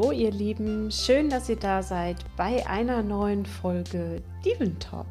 Hallo 0.00 0.12
ihr 0.12 0.30
Lieben, 0.30 0.90
schön, 0.90 1.28
dass 1.28 1.50
ihr 1.50 1.56
da 1.56 1.82
seid 1.82 2.16
bei 2.34 2.66
einer 2.66 3.02
neuen 3.02 3.44
Folge 3.44 4.22
Diven 4.42 4.78
Talk. 4.78 5.06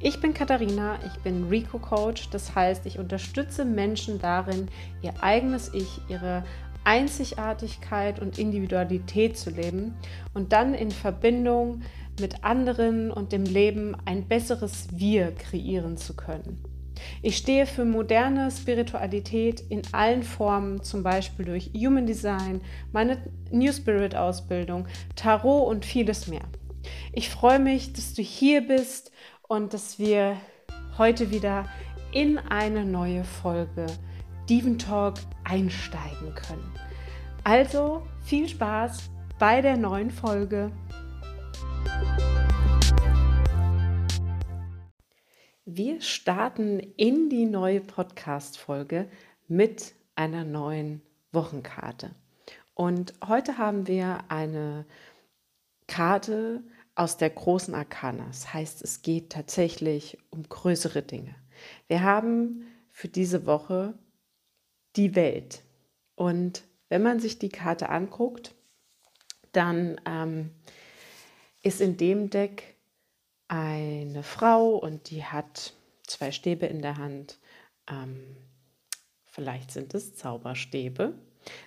Ich 0.00 0.20
bin 0.20 0.34
Katharina, 0.34 0.98
ich 1.06 1.22
bin 1.22 1.48
Rico 1.48 1.78
Coach, 1.78 2.28
das 2.28 2.54
heißt, 2.54 2.84
ich 2.84 2.98
unterstütze 2.98 3.64
Menschen 3.64 4.18
darin, 4.18 4.68
ihr 5.00 5.14
eigenes 5.22 5.72
Ich, 5.72 6.02
ihre 6.10 6.44
Einzigartigkeit 6.84 8.20
und 8.20 8.38
Individualität 8.38 9.38
zu 9.38 9.48
leben 9.48 9.94
und 10.34 10.52
dann 10.52 10.74
in 10.74 10.90
Verbindung 10.90 11.80
mit 12.20 12.44
anderen 12.44 13.10
und 13.10 13.32
dem 13.32 13.44
Leben 13.44 13.96
ein 14.04 14.28
besseres 14.28 14.88
Wir 14.92 15.34
kreieren 15.34 15.96
zu 15.96 16.14
können. 16.14 16.67
Ich 17.22 17.36
stehe 17.36 17.66
für 17.66 17.84
moderne 17.84 18.50
Spiritualität 18.50 19.60
in 19.68 19.82
allen 19.92 20.22
Formen, 20.22 20.82
zum 20.82 21.02
Beispiel 21.02 21.44
durch 21.44 21.70
Human 21.74 22.06
Design, 22.06 22.60
meine 22.92 23.18
New 23.50 23.72
Spirit 23.72 24.14
Ausbildung, 24.14 24.86
Tarot 25.16 25.68
und 25.68 25.84
vieles 25.84 26.26
mehr. 26.26 26.44
Ich 27.12 27.28
freue 27.28 27.58
mich, 27.58 27.92
dass 27.92 28.14
du 28.14 28.22
hier 28.22 28.66
bist 28.66 29.12
und 29.46 29.74
dass 29.74 29.98
wir 29.98 30.36
heute 30.96 31.30
wieder 31.30 31.66
in 32.12 32.38
eine 32.38 32.84
neue 32.84 33.24
Folge 33.24 33.86
Diven 34.48 34.78
Talk 34.78 35.14
einsteigen 35.44 36.34
können. 36.34 36.72
Also 37.44 38.02
viel 38.24 38.48
Spaß 38.48 39.10
bei 39.38 39.60
der 39.60 39.76
neuen 39.76 40.10
Folge. 40.10 40.72
Wir 45.70 46.00
starten 46.00 46.80
in 46.96 47.28
die 47.28 47.44
neue 47.44 47.82
Podcast-Folge 47.82 49.06
mit 49.48 49.92
einer 50.14 50.42
neuen 50.42 51.02
Wochenkarte. 51.30 52.14
Und 52.72 53.12
heute 53.28 53.58
haben 53.58 53.86
wir 53.86 54.24
eine 54.30 54.86
Karte 55.86 56.62
aus 56.94 57.18
der 57.18 57.28
großen 57.28 57.74
Arkana. 57.74 58.24
Das 58.28 58.54
heißt, 58.54 58.80
es 58.80 59.02
geht 59.02 59.28
tatsächlich 59.28 60.16
um 60.30 60.48
größere 60.48 61.02
Dinge. 61.02 61.34
Wir 61.86 62.02
haben 62.02 62.66
für 62.90 63.08
diese 63.08 63.44
Woche 63.44 63.92
die 64.96 65.14
Welt. 65.14 65.64
Und 66.14 66.62
wenn 66.88 67.02
man 67.02 67.20
sich 67.20 67.38
die 67.38 67.50
Karte 67.50 67.90
anguckt, 67.90 68.54
dann 69.52 70.00
ähm, 70.06 70.50
ist 71.62 71.82
in 71.82 71.98
dem 71.98 72.30
Deck 72.30 72.77
eine 73.48 74.22
Frau 74.22 74.76
und 74.76 75.10
die 75.10 75.24
hat 75.24 75.72
zwei 76.06 76.32
Stäbe 76.32 76.66
in 76.66 76.82
der 76.82 76.98
Hand. 76.98 77.38
Ähm, 77.90 78.36
vielleicht 79.26 79.70
sind 79.70 79.94
es 79.94 80.14
Zauberstäbe. 80.14 81.14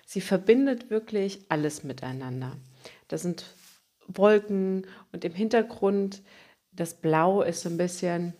Sie 0.06 0.20
verbindet 0.20 0.90
wirklich 0.90 1.40
alles 1.48 1.82
miteinander. 1.82 2.56
Das 3.08 3.22
sind 3.22 3.44
Wolken 4.06 4.86
und 5.12 5.24
im 5.24 5.34
Hintergrund 5.34 6.22
das 6.72 6.94
Blau 6.94 7.42
ist 7.42 7.62
so 7.62 7.68
ein 7.68 7.76
bisschen, 7.76 8.34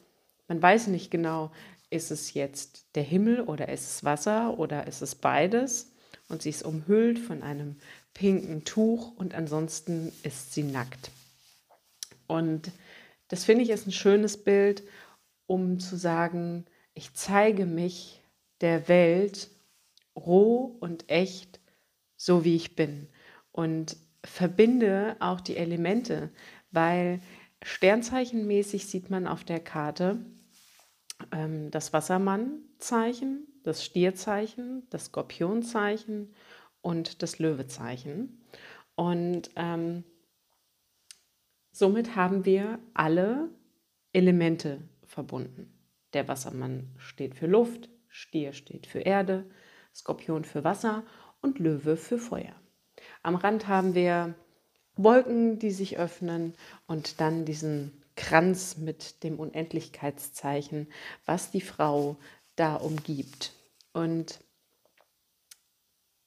man 0.48 0.63
weiß 0.63 0.87
nicht 0.87 1.11
genau, 1.11 1.53
ist 1.91 2.11
es 2.11 2.33
jetzt 2.33 2.87
der 2.95 3.03
Himmel 3.03 3.43
oder 3.43 3.69
ist 3.69 3.89
es 3.89 4.05
Wasser 4.05 4.59
oder 4.59 4.87
ist 4.87 5.03
es 5.03 5.15
beides? 5.15 5.93
Und 6.29 6.43
sie 6.43 6.51
ist 6.51 6.63
umhüllt 6.63 7.19
von 7.19 7.43
einem 7.43 7.77
pinken 8.15 8.65
Tuch 8.65 9.15
und 9.17 9.35
ansonsten 9.35 10.13
ist 10.23 10.55
sie 10.55 10.63
nackt. 10.63 11.11
Und 12.27 12.73
das 13.33 13.44
finde 13.44 13.64
ich 13.64 13.70
ist 13.70 13.86
ein 13.86 13.92
schönes 13.92 14.36
Bild, 14.36 14.83
um 15.47 15.80
zu 15.80 15.97
sagen, 15.97 16.66
ich 16.92 17.14
zeige 17.14 17.64
mich 17.64 18.22
der 18.61 18.89
Welt 18.89 19.48
roh 20.14 20.77
und 20.80 21.08
echt, 21.08 21.58
so 22.14 22.45
wie 22.45 22.55
ich 22.55 22.77
bin. 22.77 23.08
Und 23.51 23.96
verbinde 24.23 25.17
auch 25.18 25.40
die 25.40 25.57
Elemente, 25.57 26.29
weil 26.73 27.23
sternzeichenmäßig 27.62 28.86
sieht 28.86 29.08
man 29.08 29.27
auf 29.27 29.45
der 29.45 29.61
Karte 29.61 30.27
ähm, 31.33 31.70
das 31.70 31.95
Wassermannzeichen, 31.95 33.46
das 33.62 33.83
Stierzeichen, 33.83 34.86
das 34.90 35.07
Skorpionzeichen 35.07 36.34
und 36.83 37.23
das 37.23 37.39
Löwezeichen. 37.39 38.42
Und 38.95 39.48
ähm, 39.57 40.05
Somit 41.72 42.16
haben 42.16 42.44
wir 42.44 42.78
alle 42.92 43.48
Elemente 44.12 44.83
verbunden. 45.05 45.72
Der 46.12 46.28
Wassermann 46.28 46.90
steht 46.98 47.34
für 47.34 47.46
Luft, 47.46 47.88
Stier 48.08 48.52
steht 48.52 48.86
für 48.86 49.00
Erde, 49.00 49.46
Skorpion 49.94 50.44
für 50.44 50.64
Wasser 50.64 51.02
und 51.40 51.58
Löwe 51.58 51.96
für 51.96 52.18
Feuer. 52.18 52.55
Am 53.22 53.34
Rand 53.34 53.68
haben 53.68 53.94
wir 53.94 54.34
Wolken, 54.96 55.58
die 55.58 55.70
sich 55.70 55.98
öffnen 55.98 56.55
und 56.86 57.20
dann 57.20 57.46
diesen 57.46 58.02
Kranz 58.16 58.77
mit 58.77 59.24
dem 59.24 59.40
Unendlichkeitszeichen, 59.40 60.89
was 61.24 61.50
die 61.50 61.62
Frau 61.62 62.18
da 62.56 62.77
umgibt. 62.77 63.54
Und 63.94 64.40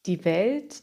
die 0.07 0.25
Welt 0.25 0.81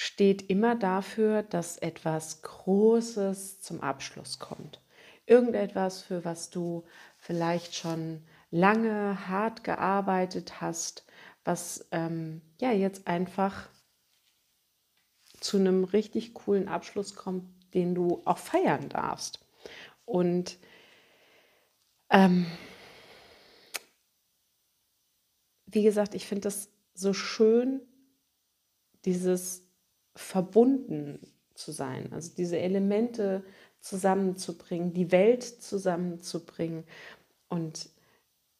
steht 0.00 0.48
immer 0.48 0.76
dafür, 0.76 1.42
dass 1.42 1.76
etwas 1.76 2.42
Großes 2.42 3.60
zum 3.60 3.80
Abschluss 3.80 4.38
kommt. 4.38 4.80
Irgendetwas, 5.26 6.02
für 6.02 6.24
was 6.24 6.50
du 6.50 6.84
vielleicht 7.16 7.74
schon 7.74 8.22
lange 8.52 9.26
hart 9.26 9.64
gearbeitet 9.64 10.60
hast, 10.60 11.04
was 11.42 11.88
ähm, 11.90 12.42
ja 12.60 12.70
jetzt 12.70 13.08
einfach 13.08 13.68
zu 15.40 15.56
einem 15.56 15.82
richtig 15.82 16.32
coolen 16.32 16.68
Abschluss 16.68 17.16
kommt, 17.16 17.48
den 17.74 17.96
du 17.96 18.22
auch 18.24 18.38
feiern 18.38 18.88
darfst. 18.88 19.44
Und 20.04 20.58
ähm, 22.10 22.46
wie 25.66 25.82
gesagt, 25.82 26.14
ich 26.14 26.24
finde 26.24 26.42
das 26.42 26.70
so 26.94 27.12
schön, 27.12 27.80
dieses 29.04 29.67
verbunden 30.18 31.20
zu 31.54 31.72
sein, 31.72 32.12
also 32.12 32.32
diese 32.36 32.58
Elemente 32.58 33.44
zusammenzubringen, 33.80 34.92
die 34.92 35.12
Welt 35.12 35.44
zusammenzubringen 35.44 36.84
und 37.48 37.88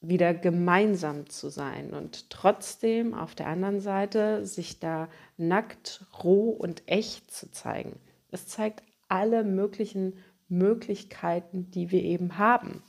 wieder 0.00 0.32
gemeinsam 0.32 1.28
zu 1.28 1.48
sein 1.48 1.92
und 1.92 2.30
trotzdem 2.30 3.12
auf 3.12 3.34
der 3.34 3.48
anderen 3.48 3.80
Seite 3.80 4.47
sich 4.47 4.78
da 4.78 5.08
nackt, 5.36 6.06
roh 6.22 6.50
und 6.50 6.84
echt 6.86 7.30
zu 7.32 7.50
zeigen. 7.50 7.98
Es 8.30 8.47
zeigt 8.47 8.84
alle 9.08 9.42
möglichen 9.42 10.16
Möglichkeiten, 10.48 11.72
die 11.72 11.91
wir 11.91 12.02
eben 12.04 12.38
haben. 12.38 12.84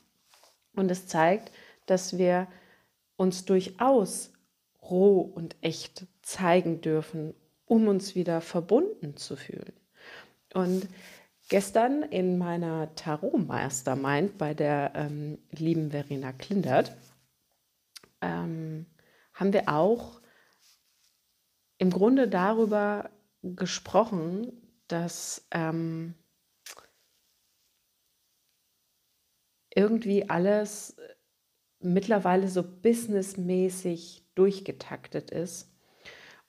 Und 0.75 0.91
es 0.91 1.07
zeigt, 1.07 1.51
dass 1.87 2.19
wir 2.19 2.47
uns 3.17 3.45
durchaus 3.45 4.31
roh 4.83 5.21
und 5.21 5.55
echt 5.61 6.05
zeigen 6.21 6.81
dürfen 6.81 7.33
um 7.69 7.87
uns 7.87 8.15
wieder 8.15 8.41
verbunden 8.41 9.15
zu 9.15 9.35
fühlen. 9.35 9.73
Und 10.53 10.89
gestern 11.49 12.01
in 12.01 12.39
meiner 12.39 12.95
Tarot 12.95 13.47
Mastermind 13.47 14.39
bei 14.39 14.55
der 14.55 14.93
ähm, 14.95 15.37
lieben 15.51 15.91
Verena 15.91 16.33
Klindert 16.33 16.97
ähm, 18.21 18.87
haben 19.33 19.53
wir 19.53 19.69
auch 19.69 20.19
im 21.77 21.91
Grunde 21.91 22.27
darüber 22.27 23.11
gesprochen, 23.43 24.51
dass 24.87 25.47
ähm, 25.51 26.15
irgendwie 29.75 30.27
alles 30.27 30.97
mittlerweile 31.79 32.47
so 32.47 32.63
businessmäßig 32.63 34.25
durchgetaktet 34.33 35.29
ist 35.29 35.68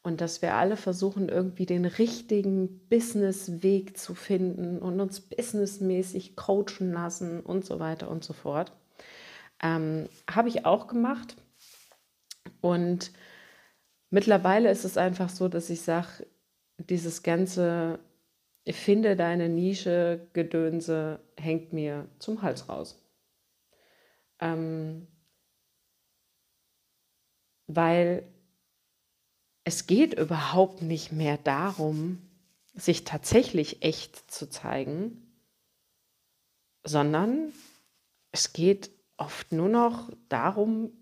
und 0.03 0.21
dass 0.21 0.41
wir 0.41 0.55
alle 0.55 0.77
versuchen, 0.77 1.29
irgendwie 1.29 1.67
den 1.67 1.85
richtigen 1.85 2.89
Businessweg 2.89 3.99
zu 3.99 4.15
finden 4.15 4.79
und 4.79 5.01
uns 5.01 5.21
businessmäßig 5.21 6.37
coachen 6.37 6.93
lassen 6.93 7.41
und 7.41 7.65
so 7.65 7.81
weiter 7.81 8.11
und 8.11 8.25
so 8.25 8.33
fort. 8.33 8.73
Ähm, 9.63 10.09
Habe 10.31 10.49
ich 10.49 10.65
auch 10.65 10.87
gemacht. 10.87 11.37
Und 12.63 13.13
mittlerweile 14.11 14.71
ist 14.71 14.85
es 14.85 14.97
einfach 14.97 15.29
so, 15.29 15.49
dass 15.49 15.69
ich 15.69 15.83
sage, 15.83 16.27
dieses 16.79 17.23
ganze 17.23 17.99
Finde 18.69 19.17
deine 19.17 19.49
Nische, 19.49 20.29
Gedönse 20.33 21.21
hängt 21.37 21.73
mir 21.73 22.09
zum 22.19 22.43
Hals 22.43 22.69
raus. 22.69 23.03
Ähm, 24.39 25.07
weil 27.67 28.25
es 29.65 29.87
geht 29.87 30.19
überhaupt 30.19 30.83
nicht 30.83 31.13
mehr 31.13 31.37
darum, 31.39 32.19
sich 32.75 33.05
tatsächlich 33.05 33.83
echt 33.83 34.31
zu 34.31 34.49
zeigen, 34.49 35.31
sondern 36.85 37.53
es 38.33 38.53
geht 38.53 38.91
oft 39.17 39.53
nur 39.53 39.69
noch 39.69 40.11
darum, 40.29 40.93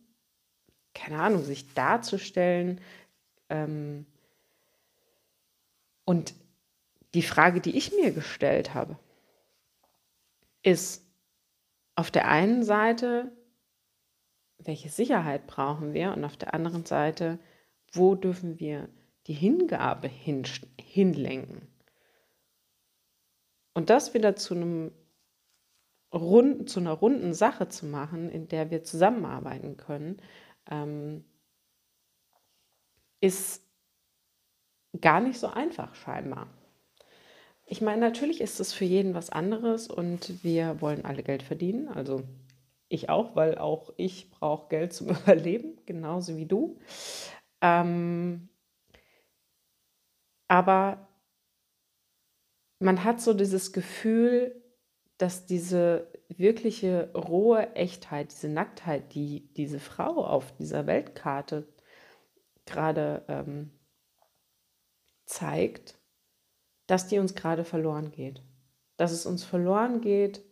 keine 0.94 1.20
Ahnung, 1.20 1.44
sich 1.44 1.72
darzustellen. 1.74 2.80
Ähm, 3.48 4.06
und 6.04 6.34
die 7.14 7.22
Frage, 7.22 7.60
die 7.60 7.76
ich 7.76 7.92
mir 7.92 8.12
gestellt 8.12 8.74
habe, 8.74 8.98
ist 10.62 11.04
auf 11.94 12.10
der 12.10 12.28
einen 12.28 12.64
Seite, 12.64 13.30
welche 14.58 14.88
Sicherheit 14.88 15.46
brauchen 15.46 15.94
wir 15.94 16.12
und 16.12 16.24
auf 16.24 16.36
der 16.36 16.54
anderen 16.54 16.84
Seite, 16.84 17.38
wo 17.92 18.14
dürfen 18.14 18.58
wir 18.58 18.88
die 19.26 19.34
Hingabe 19.34 20.08
hin, 20.08 20.44
hinlenken. 20.80 21.68
Und 23.74 23.90
das 23.90 24.14
wieder 24.14 24.36
zu, 24.36 24.54
einem 24.54 24.92
runden, 26.12 26.66
zu 26.66 26.80
einer 26.80 26.92
runden 26.92 27.34
Sache 27.34 27.68
zu 27.68 27.86
machen, 27.86 28.30
in 28.30 28.48
der 28.48 28.70
wir 28.70 28.82
zusammenarbeiten 28.82 29.76
können, 29.76 30.20
ähm, 30.70 31.24
ist 33.20 33.62
gar 35.00 35.20
nicht 35.20 35.38
so 35.38 35.48
einfach 35.48 35.94
scheinbar. 35.94 36.48
Ich 37.66 37.82
meine, 37.82 38.00
natürlich 38.00 38.40
ist 38.40 38.60
es 38.60 38.72
für 38.72 38.86
jeden 38.86 39.14
was 39.14 39.28
anderes 39.28 39.88
und 39.88 40.42
wir 40.42 40.80
wollen 40.80 41.04
alle 41.04 41.22
Geld 41.22 41.42
verdienen. 41.42 41.88
Also 41.88 42.22
ich 42.88 43.10
auch, 43.10 43.36
weil 43.36 43.58
auch 43.58 43.92
ich 43.98 44.30
brauche 44.30 44.68
Geld 44.70 44.94
zum 44.94 45.08
Überleben, 45.10 45.78
genauso 45.84 46.36
wie 46.36 46.46
du. 46.46 46.78
Ähm, 47.60 48.48
aber 50.48 51.08
man 52.78 53.04
hat 53.04 53.20
so 53.20 53.34
dieses 53.34 53.72
Gefühl, 53.72 54.62
dass 55.18 55.46
diese 55.46 56.12
wirkliche 56.28 57.12
rohe 57.12 57.74
Echtheit, 57.74 58.30
diese 58.30 58.48
Nacktheit, 58.48 59.14
die 59.14 59.52
diese 59.54 59.80
Frau 59.80 60.24
auf 60.24 60.52
dieser 60.56 60.86
Weltkarte 60.86 61.66
gerade 62.66 63.24
ähm, 63.28 63.72
zeigt, 65.26 65.98
dass 66.86 67.08
die 67.08 67.18
uns 67.18 67.34
gerade 67.34 67.64
verloren 67.64 68.12
geht. 68.12 68.42
Dass 68.96 69.12
es 69.12 69.26
uns 69.26 69.44
verloren 69.44 70.00
geht, 70.00 70.44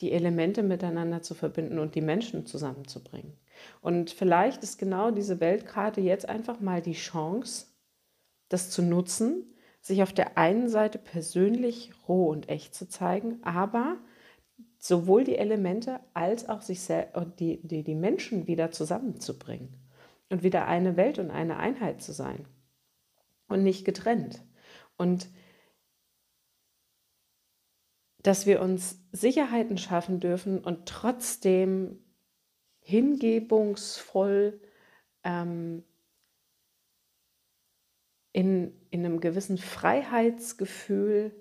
die 0.00 0.12
Elemente 0.12 0.62
miteinander 0.62 1.22
zu 1.22 1.34
verbinden 1.34 1.78
und 1.78 1.94
die 1.94 2.00
Menschen 2.00 2.46
zusammenzubringen. 2.46 3.38
Und 3.80 4.10
vielleicht 4.10 4.62
ist 4.62 4.78
genau 4.78 5.10
diese 5.10 5.40
Weltkarte 5.40 6.00
jetzt 6.00 6.28
einfach 6.28 6.60
mal 6.60 6.82
die 6.82 6.92
Chance, 6.92 7.66
das 8.48 8.70
zu 8.70 8.82
nutzen, 8.82 9.54
sich 9.80 10.02
auf 10.02 10.12
der 10.12 10.38
einen 10.38 10.68
Seite 10.68 10.98
persönlich 10.98 11.92
roh 12.08 12.28
und 12.30 12.48
echt 12.48 12.74
zu 12.74 12.88
zeigen, 12.88 13.42
aber 13.42 13.98
sowohl 14.78 15.24
die 15.24 15.36
Elemente 15.36 16.00
als 16.14 16.48
auch 16.48 16.62
sich 16.62 16.86
die, 17.38 17.60
die, 17.62 17.84
die 17.84 17.94
Menschen 17.94 18.46
wieder 18.46 18.70
zusammenzubringen 18.70 19.74
und 20.30 20.42
wieder 20.42 20.66
eine 20.66 20.96
Welt 20.96 21.18
und 21.18 21.30
eine 21.30 21.56
Einheit 21.56 22.02
zu 22.02 22.12
sein 22.12 22.46
und 23.48 23.62
nicht 23.62 23.84
getrennt. 23.84 24.42
Und 24.96 25.28
dass 28.22 28.46
wir 28.46 28.60
uns 28.60 28.98
Sicherheiten 29.12 29.76
schaffen 29.76 30.18
dürfen 30.18 30.58
und 30.58 30.86
trotzdem 30.86 32.03
hingebungsvoll 32.84 34.60
ähm, 35.24 35.82
in, 38.32 38.78
in 38.90 39.04
einem 39.04 39.20
gewissen 39.20 39.56
Freiheitsgefühl 39.56 41.32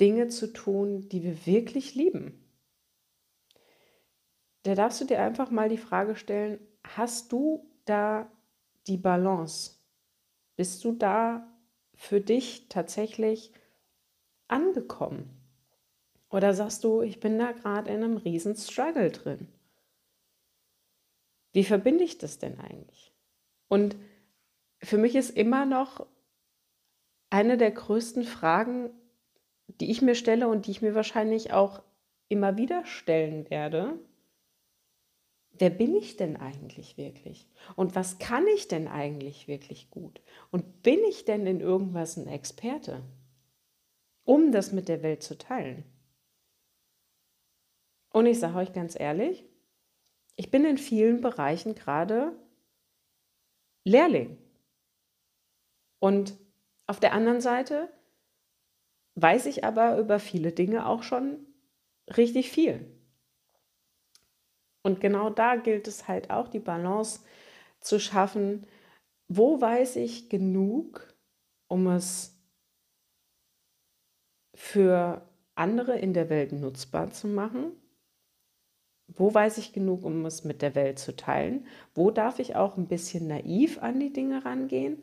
Dinge 0.00 0.28
zu 0.28 0.52
tun, 0.52 1.08
die 1.10 1.22
wir 1.22 1.46
wirklich 1.46 1.94
lieben. 1.94 2.42
Da 4.62 4.74
darfst 4.74 5.00
du 5.00 5.04
dir 5.04 5.20
einfach 5.20 5.50
mal 5.50 5.68
die 5.68 5.76
Frage 5.76 6.16
stellen, 6.16 6.58
hast 6.84 7.32
du 7.32 7.70
da 7.84 8.30
die 8.86 8.96
Balance? 8.96 9.72
Bist 10.56 10.84
du 10.84 10.92
da 10.92 11.46
für 11.94 12.20
dich 12.20 12.68
tatsächlich 12.68 13.52
angekommen? 14.46 15.38
Oder 16.30 16.54
sagst 16.54 16.84
du, 16.84 17.02
ich 17.02 17.20
bin 17.20 17.38
da 17.38 17.52
gerade 17.52 17.90
in 17.90 18.02
einem 18.02 18.16
riesen 18.16 18.56
Struggle 18.56 19.10
drin? 19.10 19.48
Wie 21.58 21.64
verbinde 21.64 22.04
ich 22.04 22.18
das 22.18 22.38
denn 22.38 22.60
eigentlich? 22.60 23.12
Und 23.66 23.96
für 24.80 24.96
mich 24.96 25.16
ist 25.16 25.30
immer 25.30 25.66
noch 25.66 26.06
eine 27.30 27.56
der 27.56 27.72
größten 27.72 28.22
Fragen, 28.22 28.90
die 29.66 29.90
ich 29.90 30.00
mir 30.00 30.14
stelle 30.14 30.46
und 30.46 30.66
die 30.66 30.70
ich 30.70 30.82
mir 30.82 30.94
wahrscheinlich 30.94 31.52
auch 31.52 31.82
immer 32.28 32.56
wieder 32.58 32.86
stellen 32.86 33.50
werde. 33.50 33.98
Wer 35.50 35.70
bin 35.70 35.96
ich 35.96 36.16
denn 36.16 36.36
eigentlich 36.36 36.96
wirklich? 36.96 37.48
Und 37.74 37.96
was 37.96 38.20
kann 38.20 38.46
ich 38.46 38.68
denn 38.68 38.86
eigentlich 38.86 39.48
wirklich 39.48 39.90
gut? 39.90 40.22
Und 40.52 40.84
bin 40.84 41.00
ich 41.08 41.24
denn 41.24 41.44
in 41.44 41.60
irgendwas 41.60 42.16
ein 42.16 42.28
Experte, 42.28 43.02
um 44.22 44.52
das 44.52 44.70
mit 44.70 44.88
der 44.88 45.02
Welt 45.02 45.24
zu 45.24 45.36
teilen? 45.36 45.82
Und 48.10 48.26
ich 48.26 48.38
sage 48.38 48.58
euch 48.58 48.72
ganz 48.72 48.94
ehrlich, 48.96 49.44
ich 50.38 50.52
bin 50.52 50.64
in 50.64 50.78
vielen 50.78 51.20
Bereichen 51.20 51.74
gerade 51.74 52.32
Lehrling. 53.84 54.38
Und 55.98 56.38
auf 56.86 57.00
der 57.00 57.12
anderen 57.12 57.40
Seite 57.40 57.92
weiß 59.16 59.46
ich 59.46 59.64
aber 59.64 59.98
über 59.98 60.20
viele 60.20 60.52
Dinge 60.52 60.86
auch 60.86 61.02
schon 61.02 61.44
richtig 62.16 62.52
viel. 62.52 62.86
Und 64.82 65.00
genau 65.00 65.28
da 65.28 65.56
gilt 65.56 65.88
es 65.88 66.06
halt 66.06 66.30
auch, 66.30 66.46
die 66.46 66.60
Balance 66.60 67.20
zu 67.80 67.98
schaffen. 67.98 68.64
Wo 69.26 69.60
weiß 69.60 69.96
ich 69.96 70.28
genug, 70.28 71.16
um 71.66 71.88
es 71.88 72.40
für 74.54 75.28
andere 75.56 75.98
in 75.98 76.14
der 76.14 76.30
Welt 76.30 76.52
nutzbar 76.52 77.10
zu 77.10 77.26
machen? 77.26 77.72
Wo 79.08 79.32
weiß 79.32 79.58
ich 79.58 79.72
genug, 79.72 80.04
um 80.04 80.26
es 80.26 80.44
mit 80.44 80.60
der 80.62 80.74
Welt 80.74 80.98
zu 80.98 81.16
teilen? 81.16 81.66
Wo 81.94 82.10
darf 82.10 82.38
ich 82.38 82.56
auch 82.56 82.76
ein 82.76 82.88
bisschen 82.88 83.26
naiv 83.26 83.82
an 83.82 83.98
die 83.98 84.12
Dinge 84.12 84.44
rangehen? 84.44 85.02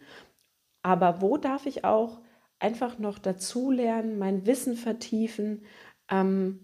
Aber 0.84 1.22
wo 1.22 1.38
darf 1.38 1.66
ich 1.66 1.84
auch 1.84 2.22
einfach 2.60 3.00
noch 3.00 3.18
dazulernen, 3.18 4.20
mein 4.20 4.46
Wissen 4.46 4.76
vertiefen, 4.76 5.66
ähm, 6.10 6.60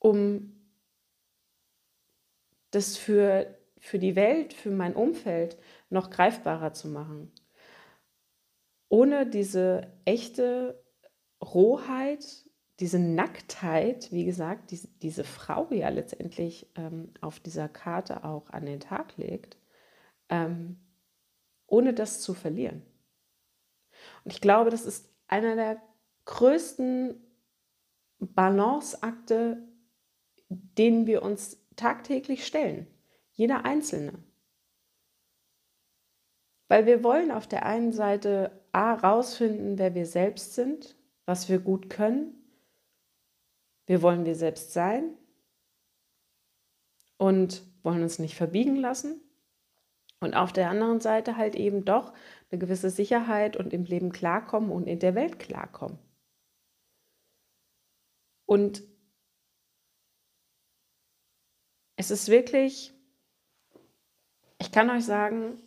um 0.00 0.52
das 2.72 2.96
für, 2.96 3.56
für 3.78 4.00
die 4.00 4.16
Welt, 4.16 4.52
für 4.52 4.70
mein 4.70 4.94
Umfeld 4.94 5.56
noch 5.88 6.10
greifbarer 6.10 6.72
zu 6.72 6.88
machen? 6.88 7.32
Ohne 8.88 9.26
diese 9.26 9.92
echte 10.04 10.82
Rohheit 11.40 12.47
diese 12.80 12.98
Nacktheit, 12.98 14.12
wie 14.12 14.24
gesagt, 14.24 14.70
diese, 14.70 14.88
diese 15.02 15.24
Frau 15.24 15.68
ja 15.70 15.88
letztendlich 15.88 16.70
ähm, 16.76 17.12
auf 17.20 17.40
dieser 17.40 17.68
Karte 17.68 18.24
auch 18.24 18.50
an 18.50 18.66
den 18.66 18.78
Tag 18.78 19.16
legt, 19.16 19.56
ähm, 20.28 20.78
ohne 21.66 21.92
das 21.92 22.20
zu 22.20 22.34
verlieren. 22.34 22.82
Und 24.24 24.32
ich 24.32 24.40
glaube, 24.40 24.70
das 24.70 24.86
ist 24.86 25.12
einer 25.26 25.56
der 25.56 25.82
größten 26.26 27.20
Balanceakte, 28.20 29.66
denen 30.48 31.06
wir 31.06 31.22
uns 31.22 31.60
tagtäglich 31.74 32.46
stellen. 32.46 32.86
Jeder 33.32 33.64
Einzelne. 33.64 34.12
Weil 36.68 36.86
wir 36.86 37.02
wollen 37.02 37.30
auf 37.32 37.46
der 37.46 37.66
einen 37.66 37.92
Seite 37.92 38.52
A 38.72 38.94
rausfinden, 38.94 39.78
wer 39.78 39.94
wir 39.94 40.06
selbst 40.06 40.54
sind, 40.54 40.96
was 41.24 41.48
wir 41.48 41.58
gut 41.58 41.90
können 41.90 42.37
wir 43.88 44.02
wollen 44.02 44.26
wir 44.26 44.34
selbst 44.34 44.72
sein 44.74 45.16
und 47.16 47.62
wollen 47.82 48.02
uns 48.02 48.18
nicht 48.18 48.36
verbiegen 48.36 48.76
lassen. 48.76 49.20
Und 50.20 50.34
auf 50.34 50.52
der 50.52 50.68
anderen 50.68 51.00
Seite 51.00 51.36
halt 51.36 51.54
eben 51.54 51.84
doch 51.84 52.12
eine 52.50 52.58
gewisse 52.58 52.90
Sicherheit 52.90 53.56
und 53.56 53.72
im 53.72 53.84
Leben 53.84 54.12
klarkommen 54.12 54.70
und 54.70 54.86
in 54.86 54.98
der 54.98 55.14
Welt 55.14 55.38
klarkommen. 55.38 55.98
Und 58.44 58.82
es 61.96 62.10
ist 62.10 62.28
wirklich, 62.28 62.92
ich 64.58 64.70
kann 64.70 64.90
euch 64.90 65.06
sagen, 65.06 65.62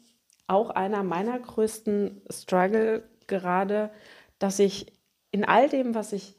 auch 0.46 0.70
einer 0.70 1.02
meiner 1.02 1.40
größten 1.40 2.22
Struggle 2.30 3.10
gerade, 3.26 3.92
dass 4.38 4.60
ich 4.60 4.94
in 5.32 5.44
all 5.44 5.70
dem, 5.70 5.96
was 5.96 6.14
ich 6.14 6.36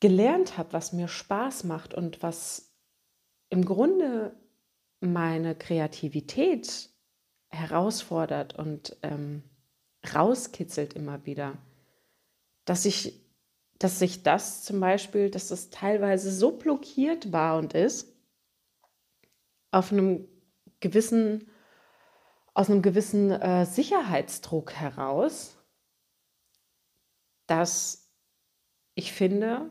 gelernt 0.00 0.56
habe, 0.56 0.72
was 0.72 0.92
mir 0.92 1.08
Spaß 1.08 1.64
macht 1.64 1.94
und 1.94 2.22
was 2.22 2.74
im 3.50 3.64
Grunde 3.64 4.34
meine 5.00 5.54
Kreativität 5.54 6.90
herausfordert 7.48 8.58
und 8.58 8.96
ähm, 9.02 9.42
rauskitzelt 10.14 10.94
immer 10.94 11.26
wieder, 11.26 11.58
dass 12.64 12.84
ich, 12.84 13.20
dass 13.78 13.98
sich 13.98 14.22
das 14.22 14.62
zum 14.64 14.80
Beispiel, 14.80 15.30
dass 15.30 15.50
es 15.50 15.70
teilweise 15.70 16.32
so 16.32 16.52
blockiert 16.52 17.32
war 17.32 17.58
und 17.58 17.74
ist, 17.74 18.16
auf 19.72 19.92
einem 19.92 20.26
gewissen, 20.80 21.50
aus 22.54 22.70
einem 22.70 22.82
gewissen 22.82 23.30
äh, 23.30 23.66
Sicherheitsdruck 23.66 24.72
heraus, 24.72 25.56
dass 27.46 28.10
ich 28.94 29.12
finde 29.12 29.70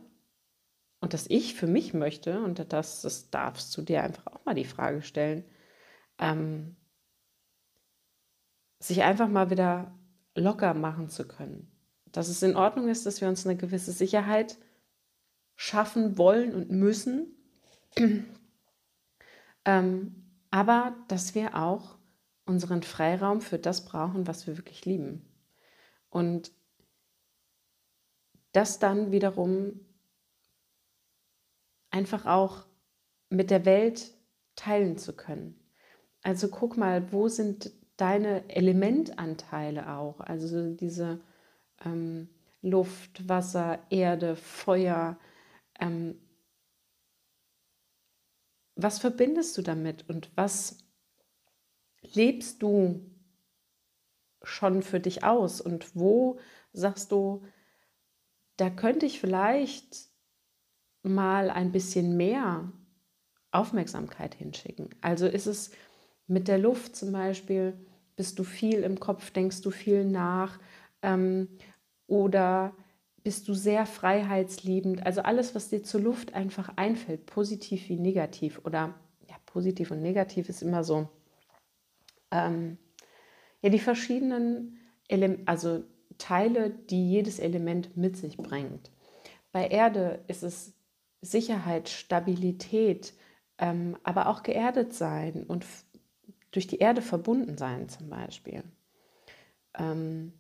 und 1.01 1.13
dass 1.13 1.27
ich 1.27 1.55
für 1.55 1.67
mich 1.67 1.93
möchte, 1.93 2.41
und 2.41 2.71
das, 2.73 3.01
das 3.01 3.29
darfst 3.29 3.75
du 3.77 3.81
dir 3.81 4.03
einfach 4.03 4.27
auch 4.27 4.43
mal 4.45 4.55
die 4.55 4.65
Frage 4.65 5.01
stellen, 5.01 5.45
ähm, 6.17 6.75
sich 8.79 9.03
einfach 9.03 9.29
mal 9.29 9.49
wieder 9.49 9.97
locker 10.35 10.73
machen 10.73 11.09
zu 11.09 11.27
können. 11.27 11.71
Dass 12.11 12.27
es 12.27 12.43
in 12.43 12.55
Ordnung 12.55 12.89
ist, 12.89 13.05
dass 13.05 13.21
wir 13.21 13.29
uns 13.29 13.45
eine 13.45 13.55
gewisse 13.55 13.91
Sicherheit 13.91 14.57
schaffen 15.55 16.17
wollen 16.17 16.53
und 16.53 16.71
müssen, 16.71 17.35
ähm, 19.65 20.15
aber 20.51 20.95
dass 21.07 21.35
wir 21.35 21.55
auch 21.55 21.97
unseren 22.45 22.81
Freiraum 22.81 23.41
für 23.41 23.59
das 23.59 23.85
brauchen, 23.85 24.27
was 24.27 24.47
wir 24.47 24.57
wirklich 24.57 24.85
lieben. 24.85 25.25
Und 26.09 26.51
das 28.51 28.79
dann 28.79 29.11
wiederum 29.11 29.85
einfach 31.91 32.25
auch 32.25 32.65
mit 33.29 33.51
der 33.51 33.65
Welt 33.65 34.13
teilen 34.55 34.97
zu 34.97 35.15
können. 35.15 35.59
Also 36.21 36.49
guck 36.49 36.77
mal, 36.77 37.11
wo 37.11 37.27
sind 37.27 37.71
deine 37.97 38.49
Elementanteile 38.49 39.91
auch? 39.95 40.19
Also 40.19 40.73
diese 40.73 41.21
ähm, 41.83 42.29
Luft, 42.61 43.27
Wasser, 43.27 43.79
Erde, 43.89 44.35
Feuer. 44.35 45.17
Ähm, 45.79 46.19
was 48.75 48.99
verbindest 48.99 49.57
du 49.57 49.61
damit 49.61 50.07
und 50.09 50.31
was 50.35 50.77
lebst 52.01 52.61
du 52.61 53.05
schon 54.43 54.83
für 54.83 54.99
dich 54.99 55.23
aus 55.23 55.59
und 55.59 55.95
wo 55.95 56.39
sagst 56.71 57.11
du, 57.11 57.43
da 58.57 58.69
könnte 58.69 59.05
ich 59.05 59.19
vielleicht 59.19 60.08
mal 61.03 61.49
ein 61.49 61.71
bisschen 61.71 62.17
mehr 62.17 62.71
Aufmerksamkeit 63.51 64.35
hinschicken. 64.35 64.89
Also 65.01 65.27
ist 65.27 65.47
es 65.47 65.71
mit 66.27 66.47
der 66.47 66.57
Luft 66.57 66.95
zum 66.95 67.11
Beispiel, 67.11 67.73
bist 68.15 68.37
du 68.37 68.43
viel 68.43 68.83
im 68.83 68.99
Kopf, 68.99 69.31
denkst 69.31 69.61
du 69.61 69.71
viel 69.71 70.05
nach 70.05 70.59
ähm, 71.01 71.47
oder 72.07 72.75
bist 73.23 73.47
du 73.47 73.53
sehr 73.53 73.85
freiheitsliebend. 73.85 75.05
Also 75.05 75.21
alles, 75.21 75.55
was 75.55 75.69
dir 75.69 75.83
zur 75.83 76.01
Luft 76.01 76.33
einfach 76.33 76.73
einfällt, 76.75 77.25
positiv 77.25 77.89
wie 77.89 77.99
negativ 77.99 78.61
oder 78.63 78.93
ja, 79.27 79.35
positiv 79.45 79.91
und 79.91 80.01
negativ 80.01 80.49
ist 80.49 80.61
immer 80.61 80.83
so. 80.83 81.09
Ähm, 82.31 82.77
ja, 83.61 83.69
die 83.69 83.79
verschiedenen 83.79 84.77
Ele 85.07 85.39
also 85.45 85.83
Teile, 86.17 86.69
die 86.69 87.09
jedes 87.09 87.39
Element 87.39 87.97
mit 87.97 88.17
sich 88.17 88.37
bringt. 88.37 88.91
Bei 89.51 89.67
Erde 89.67 90.23
ist 90.27 90.43
es 90.43 90.73
Sicherheit, 91.21 91.89
Stabilität, 91.89 93.13
ähm, 93.57 93.97
aber 94.03 94.27
auch 94.27 94.43
geerdet 94.43 94.93
sein 94.93 95.43
und 95.43 95.65
durch 96.51 96.67
die 96.67 96.79
Erde 96.79 97.01
verbunden 97.01 97.57
sein 97.57 97.89
zum 97.89 98.09
Beispiel. 98.09 98.63
Ähm, 99.77 100.33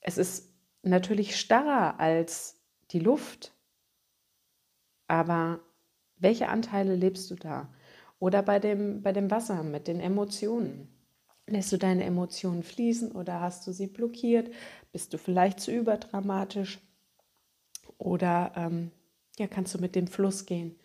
es 0.00 0.18
ist 0.18 0.52
natürlich 0.82 1.36
starrer 1.36 2.00
als 2.00 2.60
die 2.90 2.98
Luft, 2.98 3.54
aber 5.06 5.60
welche 6.16 6.48
Anteile 6.48 6.94
lebst 6.94 7.30
du 7.30 7.34
da? 7.34 7.72
Oder 8.18 8.42
bei 8.42 8.58
dem, 8.58 9.02
bei 9.02 9.12
dem 9.12 9.30
Wasser 9.30 9.62
mit 9.62 9.88
den 9.88 10.00
Emotionen. 10.00 10.88
Lässt 11.48 11.72
du 11.72 11.76
deine 11.76 12.04
Emotionen 12.04 12.62
fließen 12.62 13.12
oder 13.12 13.40
hast 13.40 13.66
du 13.66 13.72
sie 13.72 13.88
blockiert? 13.88 14.52
Bist 14.92 15.12
du 15.12 15.18
vielleicht 15.18 15.58
zu 15.58 15.72
überdramatisch? 15.72 16.80
Oder 17.98 18.52
ähm, 18.54 18.92
ja, 19.38 19.46
kannst 19.46 19.74
du 19.74 19.78
mit 19.78 19.94
dem 19.94 20.06
Fluss 20.06 20.46
gehen? 20.46 20.78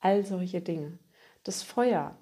All 0.00 0.24
solche 0.24 0.60
Dinge. 0.60 0.98
Das 1.44 1.62
Feuer. 1.62 2.16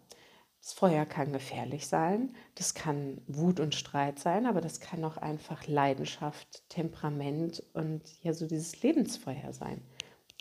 Das 0.60 0.72
Feuer 0.72 1.06
kann 1.06 1.32
gefährlich 1.32 1.86
sein, 1.86 2.34
das 2.56 2.74
kann 2.74 3.22
Wut 3.28 3.60
und 3.60 3.76
Streit 3.76 4.18
sein, 4.18 4.44
aber 4.44 4.60
das 4.60 4.80
kann 4.80 5.04
auch 5.04 5.16
einfach 5.16 5.66
Leidenschaft, 5.68 6.68
Temperament 6.68 7.62
und 7.74 8.02
ja 8.22 8.34
so 8.34 8.46
dieses 8.46 8.82
Lebensfeuer 8.82 9.52
sein. 9.52 9.80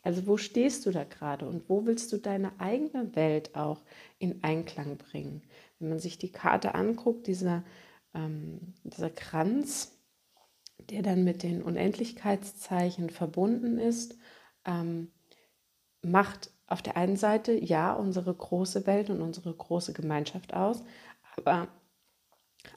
Also 0.02 0.26
wo 0.26 0.36
stehst 0.36 0.86
du 0.86 0.90
da 0.90 1.04
gerade 1.04 1.46
und 1.48 1.68
wo 1.68 1.86
willst 1.86 2.12
du 2.12 2.18
deine 2.18 2.58
eigene 2.60 3.14
Welt 3.14 3.54
auch 3.54 3.82
in 4.18 4.42
Einklang 4.42 4.96
bringen? 4.96 5.42
Wenn 5.78 5.88
man 5.90 5.98
sich 5.98 6.18
die 6.18 6.32
Karte 6.32 6.74
anguckt, 6.74 7.26
dieser, 7.26 7.64
ähm, 8.14 8.74
dieser 8.84 9.10
Kranz, 9.10 9.98
der 10.78 11.02
dann 11.02 11.24
mit 11.24 11.42
den 11.42 11.62
Unendlichkeitszeichen 11.62 13.10
verbunden 13.10 13.78
ist, 13.78 14.16
ähm, 14.64 15.10
macht 16.02 16.50
auf 16.66 16.82
der 16.82 16.96
einen 16.96 17.16
Seite 17.16 17.52
ja 17.52 17.94
unsere 17.94 18.34
große 18.34 18.86
Welt 18.86 19.10
und 19.10 19.22
unsere 19.22 19.52
große 19.54 19.92
Gemeinschaft 19.92 20.54
aus, 20.54 20.82
aber 21.36 21.68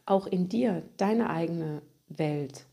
auch 0.06 0.28
in 0.28 0.48
dir, 0.50 0.84
deine 0.98 1.30
eigene 1.30 1.82
Welt. 2.08 2.66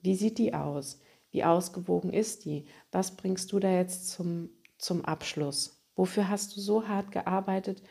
Wie 0.00 0.14
sieht 0.14 0.38
die 0.38 0.54
aus? 0.54 1.00
Wie 1.30 1.44
ausgewogen 1.44 2.12
ist 2.12 2.44
die? 2.44 2.66
Was 2.92 3.16
bringst 3.16 3.52
du 3.52 3.58
da 3.58 3.70
jetzt 3.70 4.08
zum, 4.08 4.50
zum 4.78 5.04
Abschluss? 5.04 5.82
Wofür 5.96 6.28
hast 6.28 6.56
du 6.56 6.60
so 6.60 6.88
hart 6.88 7.12
gearbeitet, 7.12 7.82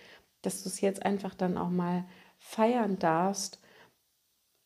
dass 0.41 0.63
du 0.63 0.69
es 0.69 0.81
jetzt 0.81 1.05
einfach 1.05 1.35
dann 1.35 1.57
auch 1.57 1.69
mal 1.69 2.05
feiern 2.37 2.99
darfst, 2.99 3.59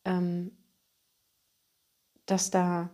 ähm, 0.05 0.51
dass 2.25 2.49
da 2.49 2.89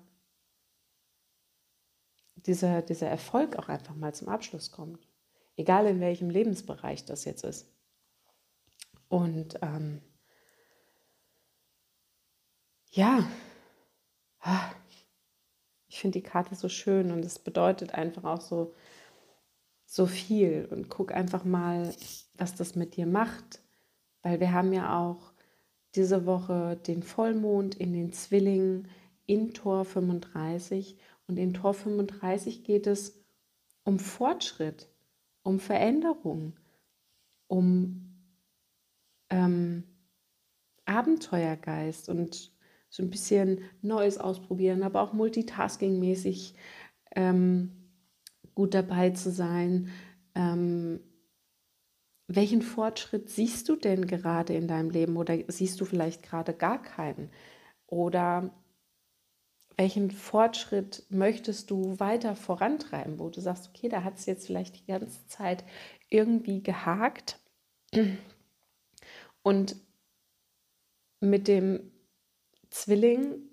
dieser, 2.45 2.81
dieser 2.81 3.07
Erfolg 3.07 3.57
auch 3.57 3.69
einfach 3.69 3.95
mal 3.95 4.13
zum 4.13 4.29
Abschluss 4.29 4.71
kommt. 4.71 5.07
Egal 5.55 5.85
in 5.87 5.99
welchem 5.99 6.29
Lebensbereich 6.29 7.05
das 7.05 7.25
jetzt 7.25 7.43
ist. 7.43 7.67
Und 9.07 9.59
ähm, 9.61 10.01
ja, 12.91 13.27
ah, 14.39 14.71
ich 15.87 15.99
finde 15.99 16.19
die 16.19 16.23
Karte 16.23 16.55
so 16.55 16.69
schön 16.69 17.11
und 17.11 17.23
es 17.23 17.37
bedeutet 17.37 17.93
einfach 17.93 18.23
auch 18.23 18.41
so, 18.41 18.73
so 19.85 20.07
viel. 20.07 20.67
Und 20.71 20.89
guck 20.89 21.11
einfach 21.11 21.43
mal, 21.43 21.93
was 22.35 22.55
das 22.55 22.75
mit 22.75 22.95
dir 22.95 23.05
macht. 23.05 23.61
Weil 24.23 24.39
wir 24.39 24.51
haben 24.51 24.73
ja 24.73 24.99
auch 24.99 25.33
diese 25.95 26.25
Woche 26.25 26.77
den 26.87 27.03
Vollmond 27.03 27.75
in 27.75 27.93
den 27.93 28.11
Zwillingen 28.11 28.87
in 29.25 29.53
Tor 29.53 29.85
35 29.85 30.97
und 31.27 31.37
in 31.37 31.53
Tor 31.53 31.73
35 31.73 32.63
geht 32.63 32.87
es 32.87 33.23
um 33.83 33.99
Fortschritt, 33.99 34.89
um 35.43 35.59
Veränderung, 35.59 36.53
um 37.47 38.13
ähm, 39.29 39.83
Abenteuergeist 40.85 42.09
und 42.09 42.51
so 42.89 43.03
ein 43.03 43.09
bisschen 43.09 43.61
Neues 43.81 44.17
ausprobieren, 44.17 44.83
aber 44.83 45.01
auch 45.01 45.13
multitaskingmäßig 45.13 46.55
ähm, 47.15 47.71
gut 48.53 48.73
dabei 48.73 49.09
zu 49.11 49.31
sein. 49.31 49.89
Ähm, 50.35 50.99
welchen 52.27 52.61
Fortschritt 52.61 53.29
siehst 53.29 53.67
du 53.69 53.75
denn 53.75 54.07
gerade 54.07 54.53
in 54.53 54.67
deinem 54.67 54.89
Leben 54.89 55.17
oder 55.17 55.37
siehst 55.47 55.81
du 55.81 55.85
vielleicht 55.85 56.23
gerade 56.23 56.53
gar 56.53 56.81
keinen? 56.81 57.29
Oder 57.87 58.51
welchen 59.77 60.11
Fortschritt 60.11 61.03
möchtest 61.09 61.71
du 61.71 61.99
weiter 61.99 62.35
vorantreiben, 62.35 63.19
wo 63.19 63.29
du 63.29 63.41
sagst, 63.41 63.69
okay, 63.69 63.89
da 63.89 64.03
hat 64.03 64.17
es 64.17 64.25
jetzt 64.25 64.47
vielleicht 64.47 64.77
die 64.77 64.85
ganze 64.85 65.25
Zeit 65.27 65.63
irgendwie 66.09 66.61
gehakt. 66.61 67.39
Und 69.43 69.75
mit 71.19 71.47
dem 71.47 71.91
Zwilling, 72.69 73.49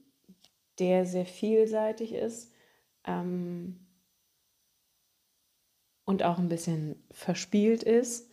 der 0.78 1.04
sehr 1.04 1.26
vielseitig 1.26 2.14
ist 2.14 2.52
ähm, 3.04 3.86
und 6.04 6.22
auch 6.22 6.38
ein 6.38 6.48
bisschen 6.48 7.02
verspielt 7.10 7.82
ist, 7.82 8.30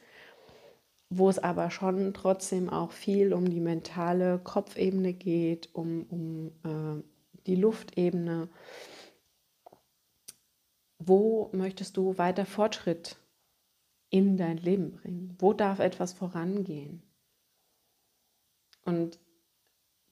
wo 1.10 1.29
es 1.29 1.39
aber 1.39 1.72
schon 1.72 2.13
trotzdem 2.13 2.70
auch 2.70 2.91
viel 2.91 3.34
um 3.34 3.50
die 3.50 3.60
mentale 3.60 4.39
Kopfebene 4.39 5.13
geht, 5.13 5.70
um, 5.74 6.06
um 6.10 6.51
äh, 6.63 7.03
die 7.48 7.56
Luftebene. 7.56 8.50
Wo 11.00 11.50
möchtest 11.54 11.98
du 11.98 12.18
weiter 12.18 12.46
Fortschritt 12.46 13.18
in 14.10 14.38
dein 14.38 14.58
Leben 14.58 14.92
bringen? 14.92 15.36
Wo 15.39 15.54
darf 15.54 15.80
etwas 15.80 16.13
vorangehen? 16.13 17.01
Und 18.84 19.20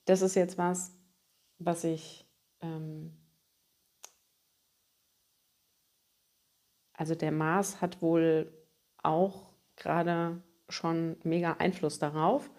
das 0.06 0.22
ist 0.22 0.36
jetzt 0.36 0.58
was, 0.58 0.92
was 1.60 1.84
ich, 1.84 2.26
ähm, 2.62 3.14
also 6.94 7.16
der 7.16 7.32
Mars 7.32 7.82
hat 7.82 8.02
wohl 8.02 8.52
auch 9.02 9.54
gerade 9.76 10.42
schon 10.70 11.18
mega 11.24 11.54
Einfluss 11.54 12.00
darauf. 12.00 12.50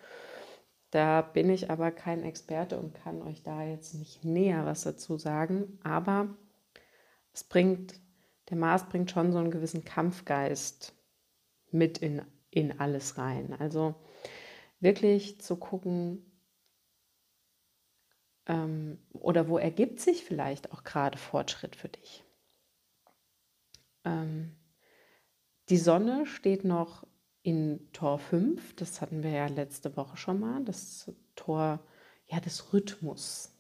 Da 0.96 1.20
bin 1.20 1.50
ich 1.50 1.70
aber 1.70 1.90
kein 1.90 2.22
Experte 2.22 2.78
und 2.78 2.94
kann 2.94 3.20
euch 3.20 3.42
da 3.42 3.62
jetzt 3.62 3.92
nicht 3.92 4.24
näher 4.24 4.64
was 4.64 4.80
dazu 4.80 5.18
sagen. 5.18 5.78
Aber 5.82 6.34
Es 7.34 7.44
bringt, 7.44 8.00
der 8.48 8.56
Mars 8.56 8.88
bringt 8.88 9.10
schon 9.10 9.30
so 9.30 9.36
einen 9.36 9.50
gewissen 9.50 9.84
Kampfgeist 9.84 10.94
mit 11.70 11.98
in, 11.98 12.22
in 12.48 12.80
alles 12.80 13.18
rein. 13.18 13.52
Also 13.58 13.94
wirklich 14.80 15.38
zu 15.42 15.56
gucken, 15.56 16.24
ähm, 18.46 18.98
oder 19.12 19.50
wo 19.50 19.58
ergibt 19.58 20.00
sich 20.00 20.24
vielleicht 20.24 20.72
auch 20.72 20.82
gerade 20.82 21.18
Fortschritt 21.18 21.76
für 21.76 21.90
dich. 21.90 22.24
Ähm, 24.06 24.56
die 25.68 25.76
Sonne 25.76 26.24
steht 26.24 26.64
noch 26.64 27.06
in 27.46 27.78
Tor 27.92 28.18
5, 28.18 28.74
das 28.74 29.00
hatten 29.00 29.22
wir 29.22 29.30
ja 29.30 29.46
letzte 29.46 29.96
Woche 29.96 30.16
schon 30.16 30.40
mal, 30.40 30.64
das 30.64 31.12
Tor 31.36 31.78
ja, 32.26 32.40
des 32.40 32.72
Rhythmus 32.72 33.52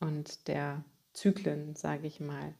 und 0.00 0.48
der 0.48 0.82
Zyklen, 1.12 1.76
sage 1.76 2.06
ich 2.06 2.18
mal, 2.18 2.54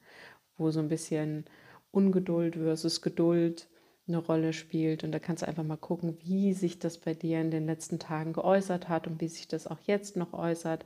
wo 0.58 0.70
so 0.70 0.80
ein 0.80 0.88
bisschen 0.88 1.46
Ungeduld 1.92 2.56
versus 2.56 3.00
Geduld 3.00 3.68
eine 4.06 4.18
Rolle 4.18 4.52
spielt. 4.52 5.02
Und 5.02 5.12
da 5.12 5.18
kannst 5.18 5.44
du 5.44 5.48
einfach 5.48 5.64
mal 5.64 5.78
gucken, 5.78 6.18
wie 6.20 6.52
sich 6.52 6.78
das 6.78 6.98
bei 6.98 7.14
dir 7.14 7.40
in 7.40 7.50
den 7.50 7.64
letzten 7.64 7.98
Tagen 7.98 8.34
geäußert 8.34 8.90
hat 8.90 9.06
und 9.06 9.22
wie 9.22 9.28
sich 9.28 9.48
das 9.48 9.66
auch 9.66 9.80
jetzt 9.86 10.14
noch 10.14 10.34
äußert. 10.34 10.84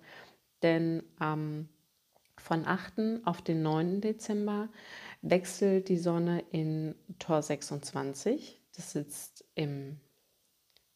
Denn 0.62 1.02
ähm, 1.20 1.68
von 2.38 2.64
8. 2.64 3.24
auf 3.24 3.42
den 3.42 3.62
9. 3.62 4.02
Dezember 4.02 4.68
wechselt 5.20 5.88
die 5.88 5.98
Sonne 5.98 6.44
in 6.52 6.94
Tor 7.18 7.42
26. 7.42 8.61
Das 8.74 8.92
sitzt 8.92 9.44
im 9.54 10.00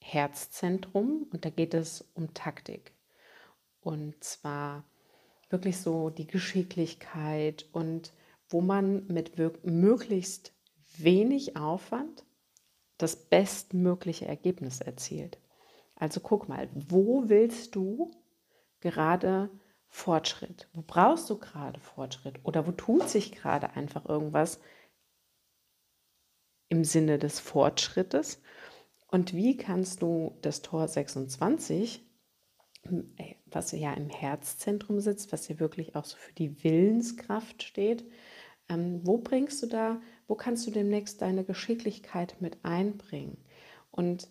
Herzzentrum 0.00 1.26
und 1.32 1.44
da 1.44 1.50
geht 1.50 1.74
es 1.74 2.04
um 2.14 2.32
Taktik. 2.34 2.92
Und 3.80 4.22
zwar 4.22 4.84
wirklich 5.50 5.78
so 5.78 6.10
die 6.10 6.26
Geschicklichkeit 6.26 7.66
und 7.72 8.12
wo 8.48 8.60
man 8.60 9.06
mit 9.08 9.36
möglichst 9.64 10.52
wenig 10.98 11.56
Aufwand 11.56 12.24
das 12.98 13.16
bestmögliche 13.16 14.26
Ergebnis 14.26 14.80
erzielt. 14.80 15.38
Also 15.96 16.20
guck 16.20 16.48
mal, 16.48 16.68
wo 16.72 17.28
willst 17.28 17.74
du 17.74 18.10
gerade 18.80 19.50
Fortschritt? 19.88 20.68
Wo 20.72 20.82
brauchst 20.86 21.28
du 21.30 21.38
gerade 21.38 21.80
Fortschritt? 21.80 22.40
Oder 22.44 22.66
wo 22.66 22.72
tut 22.72 23.08
sich 23.08 23.32
gerade 23.32 23.70
einfach 23.70 24.06
irgendwas 24.06 24.60
im 26.68 26.84
Sinne 26.84 27.18
des 27.18 27.40
Fortschrittes? 27.40 28.40
Und 29.08 29.34
wie 29.34 29.56
kannst 29.56 30.02
du 30.02 30.36
das 30.42 30.62
Tor 30.62 30.88
26, 30.88 32.04
äh, 33.16 33.34
was 33.46 33.72
ja 33.72 33.94
im 33.94 34.08
Herzzentrum 34.08 35.00
sitzt, 35.00 35.32
was 35.32 35.48
ja 35.48 35.60
wirklich 35.60 35.94
auch 35.96 36.04
so 36.04 36.16
für 36.16 36.32
die 36.32 36.62
Willenskraft 36.64 37.62
steht, 37.62 38.04
ähm, 38.68 39.00
wo 39.04 39.18
bringst 39.18 39.62
du 39.62 39.66
da, 39.66 40.00
wo 40.26 40.34
kannst 40.34 40.66
du 40.66 40.70
demnächst 40.70 41.22
deine 41.22 41.44
Geschicklichkeit 41.44 42.36
mit 42.40 42.64
einbringen 42.64 43.38
und 43.90 44.28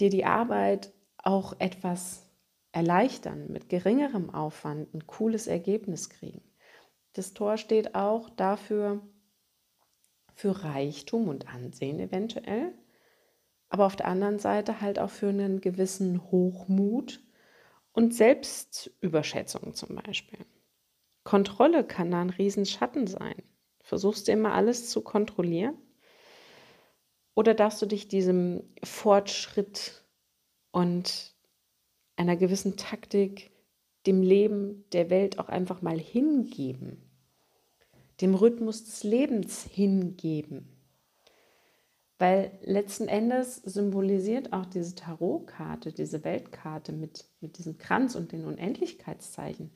dir 0.00 0.10
die 0.10 0.24
Arbeit 0.24 0.92
auch 1.16 1.58
etwas 1.58 2.28
erleichtern, 2.72 3.50
mit 3.50 3.68
geringerem 3.68 4.30
Aufwand 4.30 4.92
ein 4.94 5.06
cooles 5.06 5.46
Ergebnis 5.46 6.10
kriegen. 6.10 6.42
Das 7.12 7.32
Tor 7.32 7.56
steht 7.56 7.94
auch 7.94 8.28
dafür, 8.30 9.00
für 10.34 10.64
Reichtum 10.64 11.28
und 11.28 11.48
Ansehen 11.48 12.00
eventuell, 12.00 12.72
aber 13.68 13.86
auf 13.86 13.96
der 13.96 14.06
anderen 14.06 14.38
Seite 14.38 14.80
halt 14.80 14.98
auch 14.98 15.10
für 15.10 15.28
einen 15.28 15.60
gewissen 15.60 16.30
Hochmut 16.30 17.20
und 17.92 18.14
Selbstüberschätzung 18.14 19.74
zum 19.74 19.96
Beispiel. 19.96 20.44
Kontrolle 21.22 21.84
kann 21.84 22.10
da 22.10 22.20
ein 22.20 22.30
Riesenschatten 22.30 23.06
sein. 23.06 23.42
Versuchst 23.80 24.28
du 24.28 24.32
immer 24.32 24.54
alles 24.54 24.90
zu 24.90 25.00
kontrollieren? 25.00 25.76
Oder 27.34 27.54
darfst 27.54 27.80
du 27.82 27.86
dich 27.86 28.08
diesem 28.08 28.62
Fortschritt 28.82 30.04
und 30.70 31.34
einer 32.16 32.36
gewissen 32.36 32.76
Taktik, 32.76 33.52
dem 34.06 34.22
Leben, 34.22 34.84
der 34.90 35.10
Welt 35.10 35.38
auch 35.38 35.48
einfach 35.48 35.82
mal 35.82 35.98
hingeben? 35.98 37.13
Dem 38.20 38.34
Rhythmus 38.34 38.84
des 38.84 39.02
Lebens 39.02 39.64
hingeben? 39.64 40.68
Weil 42.18 42.52
letzten 42.62 43.08
Endes 43.08 43.56
symbolisiert 43.56 44.52
auch 44.52 44.66
diese 44.66 44.94
Tarotkarte, 44.94 45.92
diese 45.92 46.22
Weltkarte 46.24 46.92
mit, 46.92 47.26
mit 47.40 47.58
diesem 47.58 47.76
Kranz 47.76 48.14
und 48.14 48.32
den 48.32 48.44
Unendlichkeitszeichen 48.44 49.72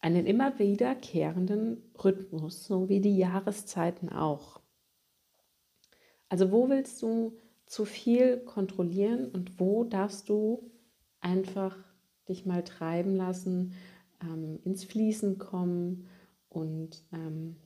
einen 0.00 0.26
immer 0.26 0.58
wiederkehrenden 0.58 1.82
Rhythmus, 2.02 2.64
so 2.64 2.88
wie 2.88 3.00
die 3.00 3.16
Jahreszeiten 3.16 4.08
auch. 4.08 4.60
Also 6.28 6.52
wo 6.52 6.68
willst 6.68 7.02
du 7.02 7.36
zu 7.66 7.84
viel 7.84 8.38
kontrollieren 8.38 9.28
und 9.28 9.58
wo 9.58 9.84
darfst 9.84 10.28
du 10.28 10.70
einfach 11.20 11.76
dich 12.28 12.46
mal 12.46 12.62
treiben 12.62 13.16
lassen, 13.16 13.74
ähm, 14.22 14.60
ins 14.64 14.84
Fließen 14.84 15.38
kommen 15.38 16.08
und 16.48 17.04
ähm, 17.12 17.56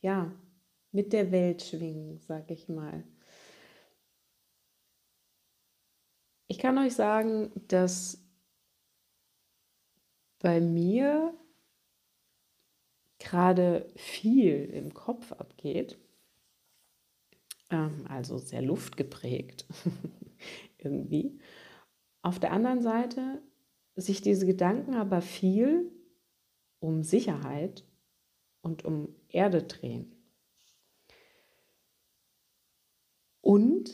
ja, 0.00 0.32
mit 0.92 1.12
der 1.12 1.30
Welt 1.30 1.62
schwingen, 1.62 2.18
sag 2.18 2.50
ich 2.50 2.68
mal. 2.68 3.04
Ich 6.48 6.58
kann 6.58 6.78
euch 6.78 6.94
sagen, 6.94 7.52
dass 7.68 8.18
bei 10.40 10.60
mir 10.60 11.34
gerade 13.18 13.88
viel 13.94 14.64
im 14.64 14.92
Kopf 14.94 15.30
abgeht, 15.32 15.98
ähm, 17.70 18.06
also 18.08 18.38
sehr 18.38 18.62
luftgeprägt 18.62 19.66
irgendwie. 20.78 21.38
Auf 22.22 22.40
der 22.40 22.52
anderen 22.52 22.82
Seite 22.82 23.42
sich 23.94 24.22
diese 24.22 24.46
Gedanken 24.46 24.94
aber 24.94 25.20
viel 25.20 25.92
um 26.80 27.02
Sicherheit 27.02 27.84
und 28.62 28.84
um 28.84 29.14
Erde 29.28 29.62
drehen. 29.62 30.16
Und 33.40 33.90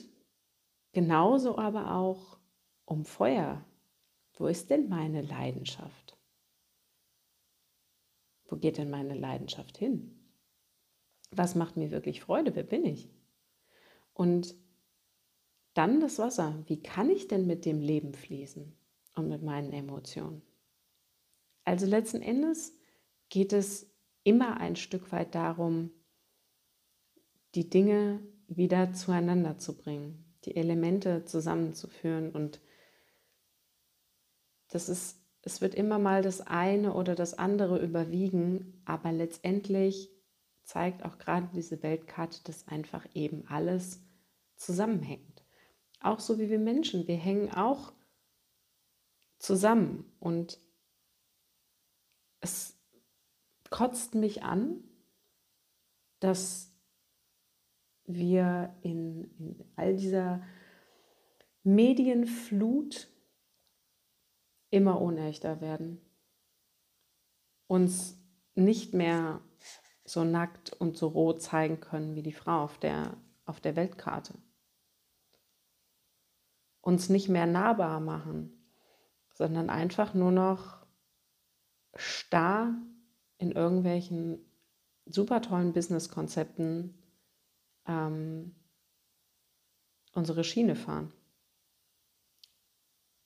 genauso 0.92 1.58
aber 1.58 1.94
auch 1.94 2.38
um 2.84 3.04
Feuer. 3.04 3.64
Wo 4.34 4.46
ist 4.46 4.70
denn 4.70 4.88
meine 4.88 5.22
Leidenschaft? 5.22 6.16
Wo 8.48 8.56
geht 8.56 8.78
denn 8.78 8.90
meine 8.90 9.14
Leidenschaft 9.14 9.76
hin? 9.78 10.18
Was 11.30 11.54
macht 11.54 11.76
mir 11.76 11.90
wirklich 11.90 12.20
Freude? 12.20 12.54
Wer 12.54 12.62
bin 12.62 12.84
ich? 12.84 13.10
Und 14.14 14.54
dann 15.74 16.00
das 16.00 16.18
Wasser. 16.18 16.62
Wie 16.66 16.82
kann 16.82 17.10
ich 17.10 17.28
denn 17.28 17.46
mit 17.46 17.64
dem 17.64 17.80
Leben 17.80 18.14
fließen 18.14 18.74
und 19.16 19.28
mit 19.28 19.42
meinen 19.42 19.72
Emotionen? 19.72 20.42
Also 21.66 21.84
letzten 21.84 22.22
Endes 22.22 22.74
geht 23.28 23.52
es 23.52 23.92
immer 24.22 24.58
ein 24.58 24.76
Stück 24.76 25.12
weit 25.12 25.34
darum, 25.34 25.90
die 27.54 27.68
Dinge 27.68 28.26
wieder 28.48 28.94
zueinander 28.94 29.58
zu 29.58 29.76
bringen, 29.76 30.34
die 30.46 30.56
Elemente 30.56 31.26
zusammenzuführen. 31.26 32.30
Und 32.30 32.62
das 34.68 34.88
ist 34.88 35.26
es 35.46 35.60
wird 35.60 35.76
immer 35.76 36.00
mal 36.00 36.22
das 36.22 36.40
eine 36.40 36.92
oder 36.92 37.14
das 37.14 37.34
andere 37.34 37.78
überwiegen, 37.78 38.82
aber 38.84 39.12
letztendlich 39.12 40.10
zeigt 40.64 41.04
auch 41.04 41.18
gerade 41.18 41.48
diese 41.54 41.84
Weltkarte, 41.84 42.42
dass 42.42 42.66
einfach 42.66 43.06
eben 43.14 43.46
alles 43.46 44.02
zusammenhängt. 44.56 45.44
Auch 46.00 46.18
so 46.18 46.40
wie 46.40 46.50
wir 46.50 46.58
Menschen, 46.58 47.06
wir 47.06 47.14
hängen 47.14 47.52
auch 47.52 47.92
zusammen 49.38 50.12
und 50.18 50.58
es 52.46 52.78
kotzt 53.70 54.14
mich 54.14 54.44
an, 54.44 54.84
dass 56.20 56.72
wir 58.04 58.72
in, 58.82 59.24
in 59.38 59.72
all 59.74 59.96
dieser 59.96 60.42
Medienflut 61.64 63.08
immer 64.70 65.00
unechter 65.00 65.60
werden. 65.60 66.00
Uns 67.66 68.16
nicht 68.54 68.94
mehr 68.94 69.40
so 70.04 70.22
nackt 70.22 70.72
und 70.72 70.96
so 70.96 71.08
rot 71.08 71.42
zeigen 71.42 71.80
können 71.80 72.14
wie 72.14 72.22
die 72.22 72.32
Frau 72.32 72.62
auf 72.62 72.78
der, 72.78 73.16
auf 73.44 73.60
der 73.60 73.74
Weltkarte. 73.74 74.34
Uns 76.80 77.08
nicht 77.08 77.28
mehr 77.28 77.46
nahbar 77.46 77.98
machen, 77.98 78.56
sondern 79.32 79.68
einfach 79.68 80.14
nur 80.14 80.30
noch 80.30 80.75
starr 81.98 82.74
in 83.38 83.52
irgendwelchen 83.52 84.38
super 85.06 85.40
tollen 85.40 85.72
Business-Konzepten 85.72 86.94
ähm, 87.86 88.54
unsere 90.12 90.44
Schiene 90.44 90.74
fahren. 90.74 91.12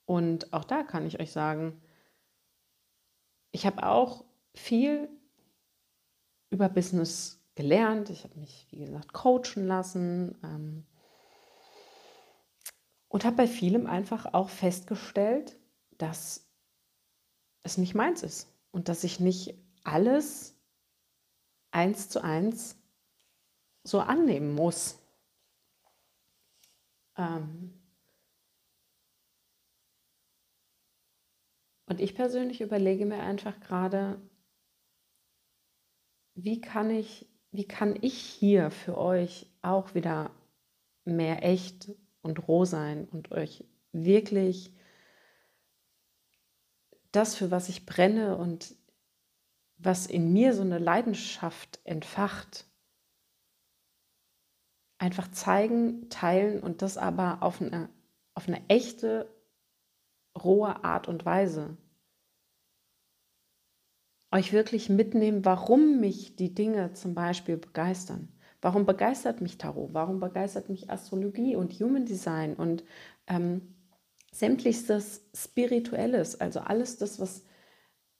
Und 0.05 0.53
auch 0.53 0.65
da 0.65 0.83
kann 0.83 1.05
ich 1.05 1.19
euch 1.19 1.31
sagen, 1.31 1.81
ich 3.51 3.65
habe 3.65 3.83
auch 3.85 4.25
viel 4.53 5.09
über 6.49 6.69
Business 6.69 7.41
gelernt. 7.55 8.09
Ich 8.09 8.23
habe 8.23 8.37
mich, 8.37 8.67
wie 8.71 8.79
gesagt, 8.79 9.13
coachen 9.13 9.67
lassen 9.67 10.37
ähm, 10.43 10.85
und 13.07 13.25
habe 13.25 13.37
bei 13.37 13.47
vielem 13.47 13.87
einfach 13.87 14.33
auch 14.33 14.49
festgestellt, 14.49 15.57
dass 15.97 16.49
es 17.63 17.77
nicht 17.77 17.95
meins 17.95 18.23
ist 18.23 18.50
und 18.71 18.89
dass 18.89 19.03
ich 19.03 19.19
nicht 19.19 19.55
alles 19.83 20.55
eins 21.71 22.09
zu 22.09 22.23
eins 22.23 22.77
so 23.83 23.99
annehmen 23.99 24.53
muss. 24.53 24.99
Ähm 27.17 27.73
und 31.87 31.99
ich 31.99 32.15
persönlich 32.15 32.61
überlege 32.61 33.05
mir 33.05 33.21
einfach 33.21 33.59
gerade, 33.59 34.21
wie 36.35 36.61
kann 36.61 36.89
ich, 36.89 37.27
wie 37.51 37.67
kann 37.67 37.97
ich 38.01 38.17
hier 38.17 38.71
für 38.71 38.97
euch 38.97 39.47
auch 39.61 39.93
wieder 39.93 40.31
mehr 41.03 41.43
echt 41.43 41.91
und 42.21 42.47
roh 42.47 42.65
sein 42.65 43.07
und 43.09 43.31
euch 43.31 43.65
wirklich 43.91 44.73
das, 47.11 47.35
für 47.35 47.51
was 47.51 47.69
ich 47.69 47.85
brenne 47.85 48.37
und 48.37 48.75
was 49.77 50.05
in 50.07 50.31
mir 50.31 50.53
so 50.53 50.61
eine 50.61 50.77
Leidenschaft 50.77 51.79
entfacht, 51.83 52.65
einfach 54.97 55.31
zeigen, 55.31 56.09
teilen 56.09 56.61
und 56.61 56.81
das 56.81 56.97
aber 56.97 57.41
auf 57.41 57.61
eine, 57.61 57.89
auf 58.35 58.47
eine 58.47 58.61
echte, 58.69 59.27
rohe 60.41 60.83
Art 60.83 61.07
und 61.07 61.25
Weise. 61.25 61.75
Euch 64.31 64.53
wirklich 64.53 64.89
mitnehmen, 64.89 65.43
warum 65.43 65.99
mich 65.99 66.35
die 66.35 66.53
Dinge 66.53 66.93
zum 66.93 67.15
Beispiel 67.15 67.57
begeistern. 67.57 68.29
Warum 68.61 68.85
begeistert 68.85 69.41
mich 69.41 69.57
Tarot? 69.57 69.93
Warum 69.93 70.19
begeistert 70.19 70.69
mich 70.69 70.89
Astrologie 70.89 71.55
und 71.55 71.73
Human 71.73 72.05
Design 72.05 72.53
und 72.53 72.83
ähm, 73.27 73.75
sämtlichstes 74.31 75.29
Spirituelles, 75.35 76.39
also 76.39 76.61
alles 76.61 76.97
das, 76.97 77.19
was 77.19 77.43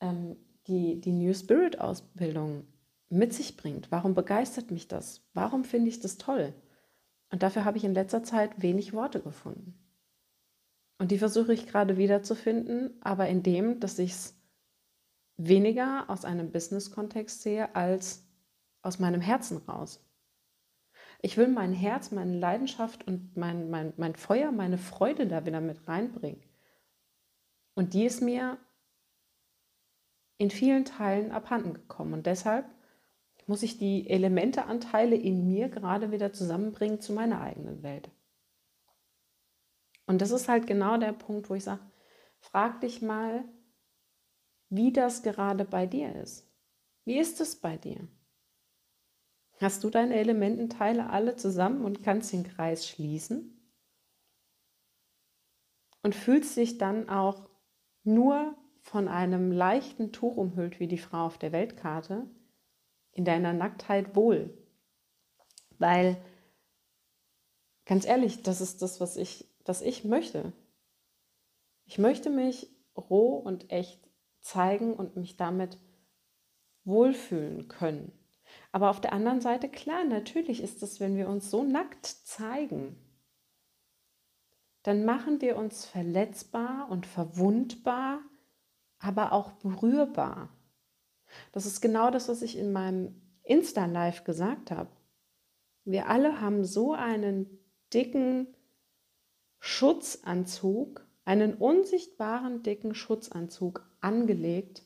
ähm, 0.01 0.37
die, 0.67 0.99
die 0.99 1.13
New 1.13 1.33
Spirit 1.33 1.79
Ausbildung 1.79 2.67
mit 3.09 3.33
sich 3.33 3.57
bringt. 3.57 3.91
Warum 3.91 4.13
begeistert 4.13 4.71
mich 4.71 4.87
das? 4.87 5.21
Warum 5.33 5.63
finde 5.63 5.89
ich 5.89 5.99
das 5.99 6.17
toll? 6.17 6.53
Und 7.29 7.43
dafür 7.43 7.65
habe 7.65 7.77
ich 7.77 7.83
in 7.83 7.93
letzter 7.93 8.23
Zeit 8.23 8.61
wenig 8.61 8.93
Worte 8.93 9.21
gefunden. 9.21 9.77
Und 10.97 11.11
die 11.11 11.17
versuche 11.17 11.53
ich 11.53 11.67
gerade 11.67 11.97
wiederzufinden, 11.97 12.97
aber 13.01 13.27
in 13.27 13.41
dem, 13.41 13.79
dass 13.79 13.97
ich 13.99 14.11
es 14.11 14.35
weniger 15.37 16.09
aus 16.09 16.25
einem 16.25 16.51
Business-Kontext 16.51 17.41
sehe 17.41 17.73
als 17.75 18.27
aus 18.81 18.99
meinem 18.99 19.21
Herzen 19.21 19.57
raus. 19.57 20.03
Ich 21.21 21.37
will 21.37 21.47
mein 21.47 21.71
Herz, 21.71 22.11
meine 22.11 22.37
Leidenschaft 22.37 23.05
und 23.07 23.37
mein, 23.37 23.69
mein, 23.69 23.93
mein 23.97 24.15
Feuer, 24.15 24.51
meine 24.51 24.77
Freude 24.77 25.27
da 25.27 25.45
wieder 25.45 25.61
mit 25.61 25.87
reinbringen. 25.87 26.41
Und 27.75 27.93
die 27.93 28.05
ist 28.05 28.21
mir 28.21 28.57
in 30.37 30.49
vielen 30.49 30.85
Teilen 30.85 31.31
abhanden 31.31 31.73
gekommen. 31.73 32.13
Und 32.13 32.25
deshalb 32.25 32.65
muss 33.45 33.61
ich 33.61 33.77
die 33.77 34.09
Elementeanteile 34.09 35.15
in 35.15 35.47
mir 35.47 35.69
gerade 35.69 36.11
wieder 36.11 36.33
zusammenbringen 36.33 36.99
zu 36.99 37.13
meiner 37.13 37.41
eigenen 37.41 37.83
Welt. 37.83 38.09
Und 40.07 40.21
das 40.21 40.31
ist 40.31 40.49
halt 40.49 40.65
genau 40.65 40.97
der 40.97 41.13
Punkt, 41.13 41.49
wo 41.49 41.55
ich 41.55 41.63
sage, 41.63 41.81
frag 42.39 42.81
dich 42.81 43.01
mal, 43.01 43.45
wie 44.69 44.91
das 44.91 45.21
gerade 45.21 45.65
bei 45.65 45.85
dir 45.85 46.15
ist. 46.15 46.49
Wie 47.05 47.19
ist 47.19 47.39
es 47.39 47.55
bei 47.55 47.77
dir? 47.77 48.07
Hast 49.61 49.83
du 49.83 49.91
deine 49.91 50.15
Elemententeile 50.15 51.11
alle 51.11 51.35
zusammen 51.35 51.85
und 51.85 52.01
kannst 52.01 52.33
den 52.33 52.43
Kreis 52.43 52.87
schließen? 52.87 53.61
Und 56.01 56.15
fühlst 56.15 56.57
dich 56.57 56.79
dann 56.79 57.09
auch 57.09 57.47
nur 58.03 58.55
von 58.79 59.07
einem 59.07 59.51
leichten 59.51 60.11
Tuch 60.11 60.35
umhüllt 60.35 60.79
wie 60.79 60.87
die 60.87 60.97
Frau 60.97 61.27
auf 61.27 61.37
der 61.37 61.51
Weltkarte 61.51 62.25
in 63.11 63.23
deiner 63.23 63.53
Nacktheit 63.53 64.15
wohl. 64.15 64.51
Weil, 65.77 66.17
ganz 67.85 68.07
ehrlich, 68.07 68.41
das 68.41 68.61
ist 68.61 68.81
das, 68.81 68.99
was 68.99 69.15
ich, 69.15 69.47
was 69.63 69.83
ich 69.83 70.03
möchte. 70.03 70.53
Ich 71.85 71.99
möchte 71.99 72.31
mich 72.31 72.67
roh 72.97 73.35
und 73.35 73.69
echt 73.69 74.09
zeigen 74.39 74.95
und 74.95 75.17
mich 75.17 75.37
damit 75.37 75.77
wohlfühlen 76.83 77.67
können. 77.67 78.11
Aber 78.71 78.89
auf 78.89 79.01
der 79.01 79.13
anderen 79.13 79.41
Seite, 79.41 79.69
klar, 79.69 80.03
natürlich 80.05 80.61
ist 80.61 80.81
es, 80.81 80.99
wenn 80.99 81.17
wir 81.17 81.27
uns 81.27 81.51
so 81.51 81.63
nackt 81.63 82.05
zeigen, 82.05 82.95
dann 84.83 85.05
machen 85.05 85.41
wir 85.41 85.57
uns 85.57 85.85
verletzbar 85.85 86.87
und 86.89 87.05
verwundbar, 87.05 88.21
aber 88.99 89.33
auch 89.33 89.51
berührbar. 89.51 90.49
Das 91.51 91.65
ist 91.65 91.81
genau 91.81 92.11
das, 92.11 92.29
was 92.29 92.41
ich 92.41 92.57
in 92.57 92.71
meinem 92.71 93.21
Insta-Live 93.43 94.23
gesagt 94.23 94.71
habe. 94.71 94.89
Wir 95.83 96.07
alle 96.07 96.41
haben 96.41 96.63
so 96.63 96.93
einen 96.93 97.59
dicken 97.93 98.55
Schutzanzug, 99.59 101.05
einen 101.25 101.53
unsichtbaren 101.53 102.63
dicken 102.63 102.95
Schutzanzug 102.95 103.87
angelegt, 103.99 104.83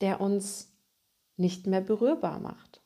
der 0.00 0.20
uns 0.20 0.76
nicht 1.36 1.66
mehr 1.66 1.80
berührbar 1.80 2.40
macht. 2.40 2.83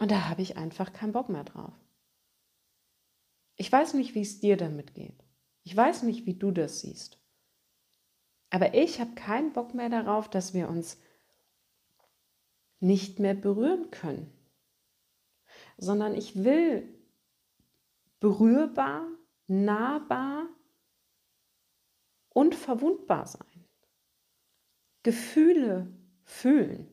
Und 0.00 0.10
da 0.10 0.30
habe 0.30 0.40
ich 0.40 0.56
einfach 0.56 0.94
keinen 0.94 1.12
Bock 1.12 1.28
mehr 1.28 1.44
drauf. 1.44 1.74
Ich 3.56 3.70
weiß 3.70 3.92
nicht, 3.94 4.14
wie 4.14 4.22
es 4.22 4.40
dir 4.40 4.56
damit 4.56 4.94
geht. 4.94 5.22
Ich 5.62 5.76
weiß 5.76 6.04
nicht, 6.04 6.24
wie 6.24 6.34
du 6.34 6.50
das 6.50 6.80
siehst. 6.80 7.18
Aber 8.48 8.72
ich 8.72 8.98
habe 8.98 9.14
keinen 9.14 9.52
Bock 9.52 9.74
mehr 9.74 9.90
darauf, 9.90 10.30
dass 10.30 10.54
wir 10.54 10.70
uns 10.70 10.98
nicht 12.80 13.18
mehr 13.18 13.34
berühren 13.34 13.90
können, 13.90 14.32
sondern 15.76 16.14
ich 16.14 16.44
will 16.44 16.88
berührbar, 18.20 19.06
nahbar 19.48 20.48
und 22.30 22.54
verwundbar 22.54 23.26
sein. 23.26 23.66
Gefühle 25.02 25.92
fühlen. 26.24 26.88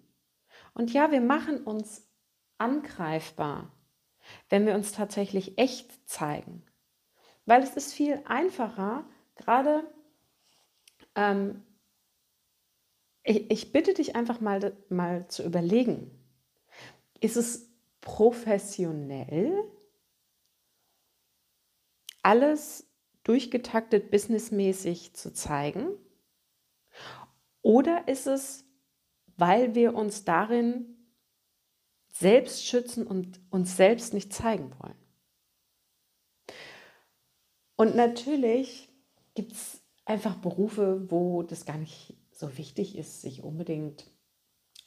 Und 0.74 0.92
ja, 0.92 1.10
wir 1.12 1.22
machen 1.22 1.64
uns 1.64 2.07
angreifbar, 2.58 3.72
wenn 4.50 4.66
wir 4.66 4.76
uns 4.76 4.92
tatsächlich 4.92 5.58
echt 5.58 6.10
zeigen. 6.10 6.64
Weil 7.46 7.64
es 7.64 7.76
ist 7.76 7.94
viel 7.94 8.22
einfacher, 8.26 9.08
gerade, 9.36 9.84
ähm, 11.16 11.64
ich, 13.24 13.50
ich 13.52 13.72
bitte 13.72 13.94
dich 13.94 14.16
einfach 14.16 14.42
mal, 14.42 14.76
mal 14.90 15.28
zu 15.28 15.44
überlegen, 15.44 16.12
ist 17.20 17.38
es 17.38 17.70
professionell, 18.02 19.64
alles 22.22 22.86
durchgetaktet 23.24 24.12
businessmäßig 24.12 25.14
zu 25.14 25.34
zeigen? 25.34 25.90
Oder 27.62 28.08
ist 28.08 28.28
es, 28.28 28.66
weil 29.38 29.76
wir 29.76 29.94
uns 29.94 30.26
darin 30.26 30.97
selbst 32.20 32.66
schützen 32.66 33.06
und 33.06 33.40
uns 33.50 33.78
selbst 33.78 34.14
nicht 34.14 34.34
zeigen 34.34 34.72
wollen. 34.80 34.98
Und 37.76 37.96
natürlich 37.96 38.90
gibt 39.36 39.52
es 39.52 39.82
einfach 40.06 40.36
Berufe, 40.36 41.12
wo 41.12 41.44
das 41.44 41.66
gar 41.66 41.78
nicht 41.78 42.18
so 42.32 42.58
wichtig 42.58 42.98
ist, 42.98 43.22
sich 43.22 43.44
unbedingt 43.44 44.10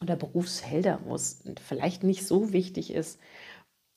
oder 0.00 0.16
Berufsfelder, 0.16 1.00
wo 1.04 1.14
es 1.14 1.44
vielleicht 1.60 2.02
nicht 2.02 2.26
so 2.26 2.52
wichtig 2.52 2.92
ist, 2.92 3.20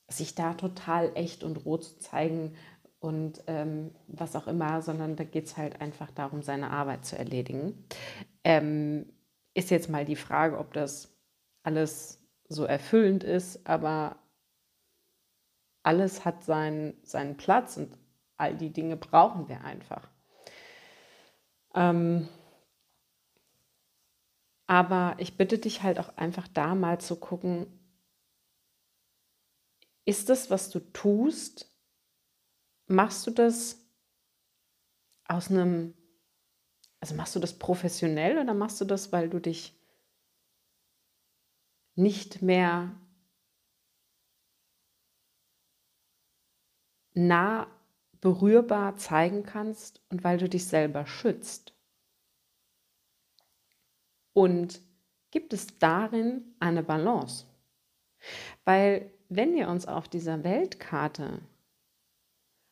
sich 0.10 0.36
da 0.36 0.54
total 0.54 1.12
echt 1.15 1.43
und 1.43 1.65
roh 1.65 1.78
zu 1.78 1.98
zeigen 1.98 2.56
und 3.00 3.43
ähm, 3.48 3.91
was 4.08 4.36
auch 4.36 4.48
immer, 4.48 4.82
sondern 4.82 5.15
da 5.15 5.24
geht 5.24 5.46
es 5.46 5.58
halt 5.58 5.82
einfach 5.82 6.12
darum, 6.12 6.41
seine 6.41 6.69
Arbeit 6.69 7.06
zu 7.06 7.17
erledigen. 7.17 7.86
Ähm, 8.43 9.12
ist 9.54 9.72
jetzt 9.72 9.89
mal 9.89 10.06
die 10.06 10.15
Frage, 10.15 10.58
ob 10.58 10.74
das 10.74 11.15
alles 11.63 12.22
so 12.49 12.65
erfüllend 12.65 13.23
ist, 13.23 13.65
aber 13.67 14.17
alles 15.84 16.25
hat 16.25 16.43
seinen, 16.43 16.95
seinen 17.03 17.38
Platz 17.38 17.77
und 17.77 17.97
all 18.38 18.56
die 18.56 18.71
Dinge 18.71 18.97
brauchen 18.97 19.47
wir 19.47 19.62
einfach. 19.62 20.10
Ähm, 21.75 22.27
aber 24.67 25.15
ich 25.19 25.38
bitte 25.38 25.58
dich 25.58 25.84
halt 25.84 25.99
auch 25.99 26.17
einfach 26.17 26.47
da 26.47 26.75
mal 26.75 26.99
zu 26.99 27.17
gucken, 27.17 27.67
ist 30.06 30.29
das, 30.29 30.49
was 30.49 30.69
du 30.69 30.79
tust, 30.79 31.71
machst 32.88 33.25
du 33.27 33.32
das 33.32 33.79
aus 35.25 35.49
einem, 35.49 35.93
also 36.99 37.15
machst 37.15 37.36
du 37.36 37.39
das 37.39 37.58
professionell 37.58 38.38
oder 38.38 38.53
machst 38.53 38.79
du 38.82 38.86
das, 38.86 39.12
weil 39.12 39.29
du 39.29 39.39
dich 39.39 39.79
nicht 41.95 42.41
mehr 42.41 42.91
nah 47.13 47.67
berührbar 48.21 48.95
zeigen 48.95 49.43
kannst 49.43 50.01
und 50.10 50.23
weil 50.23 50.38
du 50.38 50.49
dich 50.49 50.65
selber 50.65 51.06
schützt. 51.06 51.73
Und 54.34 54.82
gibt 55.29 55.53
es 55.53 55.77
darin 55.77 56.56
eine 56.60 56.84
Balance? 56.84 57.45
Weil 58.65 59.12
wenn 59.29 59.53
wir 59.53 59.67
uns 59.67 59.86
auf 59.86 60.08
dieser 60.08 60.43
Weltkarte 60.43 61.41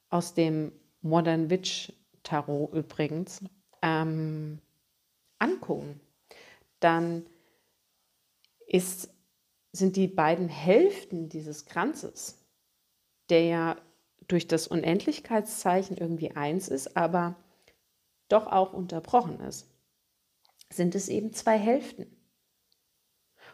aus 0.10 0.34
dem 0.34 0.72
Modern 1.02 1.50
Witch 1.50 1.94
Tarot 2.24 2.74
übrigens 2.74 3.44
ähm, 3.82 4.60
angucken, 5.40 6.00
dann 6.80 7.26
ist, 8.72 9.10
sind 9.74 9.96
die 9.96 10.08
beiden 10.08 10.48
Hälften 10.48 11.30
dieses 11.30 11.66
Kranzes, 11.66 12.38
der 13.30 13.44
ja 13.44 13.78
durch 14.28 14.48
das 14.48 14.68
Unendlichkeitszeichen 14.68 15.98
irgendwie 15.98 16.32
eins 16.32 16.70
ist, 16.70 16.96
aber 16.96 17.36
doch 18.30 18.48
auch 18.48 18.72
unterbrochen 18.74 19.42
ist, 19.42 19.70
sind 20.72 20.96
es 20.96 21.10
eben 21.10 21.34
zwei 21.34 21.58
Hälften. 21.58 22.06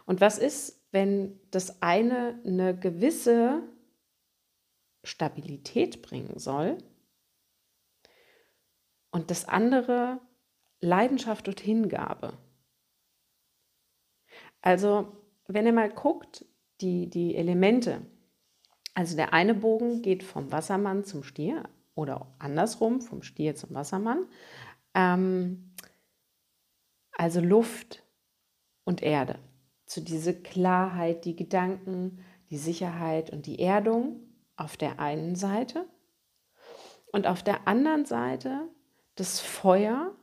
Und 0.05 0.21
was 0.21 0.37
ist, 0.37 0.79
wenn 0.91 1.39
das 1.49 1.81
eine 1.81 2.39
eine 2.45 2.77
gewisse 2.77 3.63
Stabilität 5.03 6.01
bringen 6.03 6.37
soll 6.37 6.77
und 9.11 9.31
das 9.31 9.45
andere 9.45 10.21
Leidenschaft 10.79 11.47
und 11.47 11.59
Hingabe? 11.59 12.37
Also, 14.67 15.13
wenn 15.47 15.65
ihr 15.65 15.71
mal 15.71 15.89
guckt, 15.89 16.43
die, 16.81 17.09
die 17.09 17.37
Elemente, 17.37 18.01
also 18.95 19.15
der 19.15 19.31
eine 19.31 19.53
Bogen 19.53 20.01
geht 20.01 20.23
vom 20.23 20.51
Wassermann 20.51 21.05
zum 21.05 21.23
Stier 21.23 21.63
oder 21.95 22.35
andersrum, 22.37 22.99
vom 22.99 23.23
Stier 23.23 23.55
zum 23.55 23.73
Wassermann. 23.73 24.25
Ähm, 24.93 25.73
also 27.13 27.39
Luft 27.39 28.03
und 28.83 29.01
Erde. 29.01 29.39
Zu 29.85 30.01
dieser 30.01 30.33
Klarheit, 30.33 31.23
die 31.23 31.37
Gedanken, 31.37 32.19
die 32.49 32.57
Sicherheit 32.57 33.29
und 33.29 33.45
die 33.45 33.59
Erdung 33.59 34.19
auf 34.57 34.75
der 34.75 34.99
einen 34.99 35.37
Seite. 35.37 35.85
Und 37.13 37.25
auf 37.25 37.41
der 37.41 37.69
anderen 37.69 38.03
Seite 38.03 38.67
das 39.15 39.39
Feuer, 39.39 40.13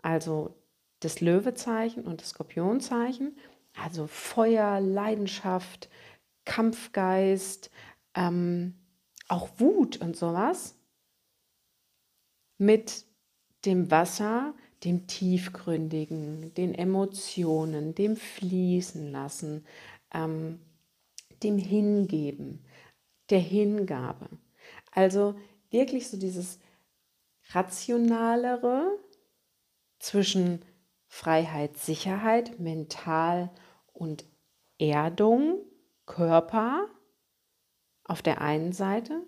also 0.00 0.54
das 1.00 1.20
Löwezeichen 1.20 2.04
und 2.04 2.20
das 2.20 2.28
Skorpionzeichen, 2.28 3.36
also 3.74 4.06
Feuer, 4.06 4.80
Leidenschaft, 4.80 5.88
Kampfgeist, 6.44 7.70
ähm, 8.14 8.74
auch 9.28 9.48
Wut 9.58 9.96
und 9.98 10.16
sowas 10.16 10.76
mit 12.58 13.04
dem 13.64 13.90
Wasser, 13.90 14.54
dem 14.84 15.06
Tiefgründigen, 15.06 16.52
den 16.54 16.74
Emotionen, 16.74 17.94
dem 17.94 18.16
Fließen 18.16 19.10
lassen, 19.10 19.64
ähm, 20.12 20.60
dem 21.42 21.58
Hingeben, 21.58 22.64
der 23.30 23.40
Hingabe. 23.40 24.28
Also 24.92 25.34
wirklich 25.70 26.08
so 26.08 26.18
dieses 26.18 26.58
rationalere 27.50 28.98
zwischen 29.98 30.62
Freiheit, 31.06 31.78
Sicherheit, 31.78 32.58
mental 32.60 33.50
und 33.94 34.26
Erdung, 34.78 35.64
Körper 36.04 36.86
auf 38.04 38.20
der 38.20 38.42
einen 38.42 38.72
Seite 38.72 39.26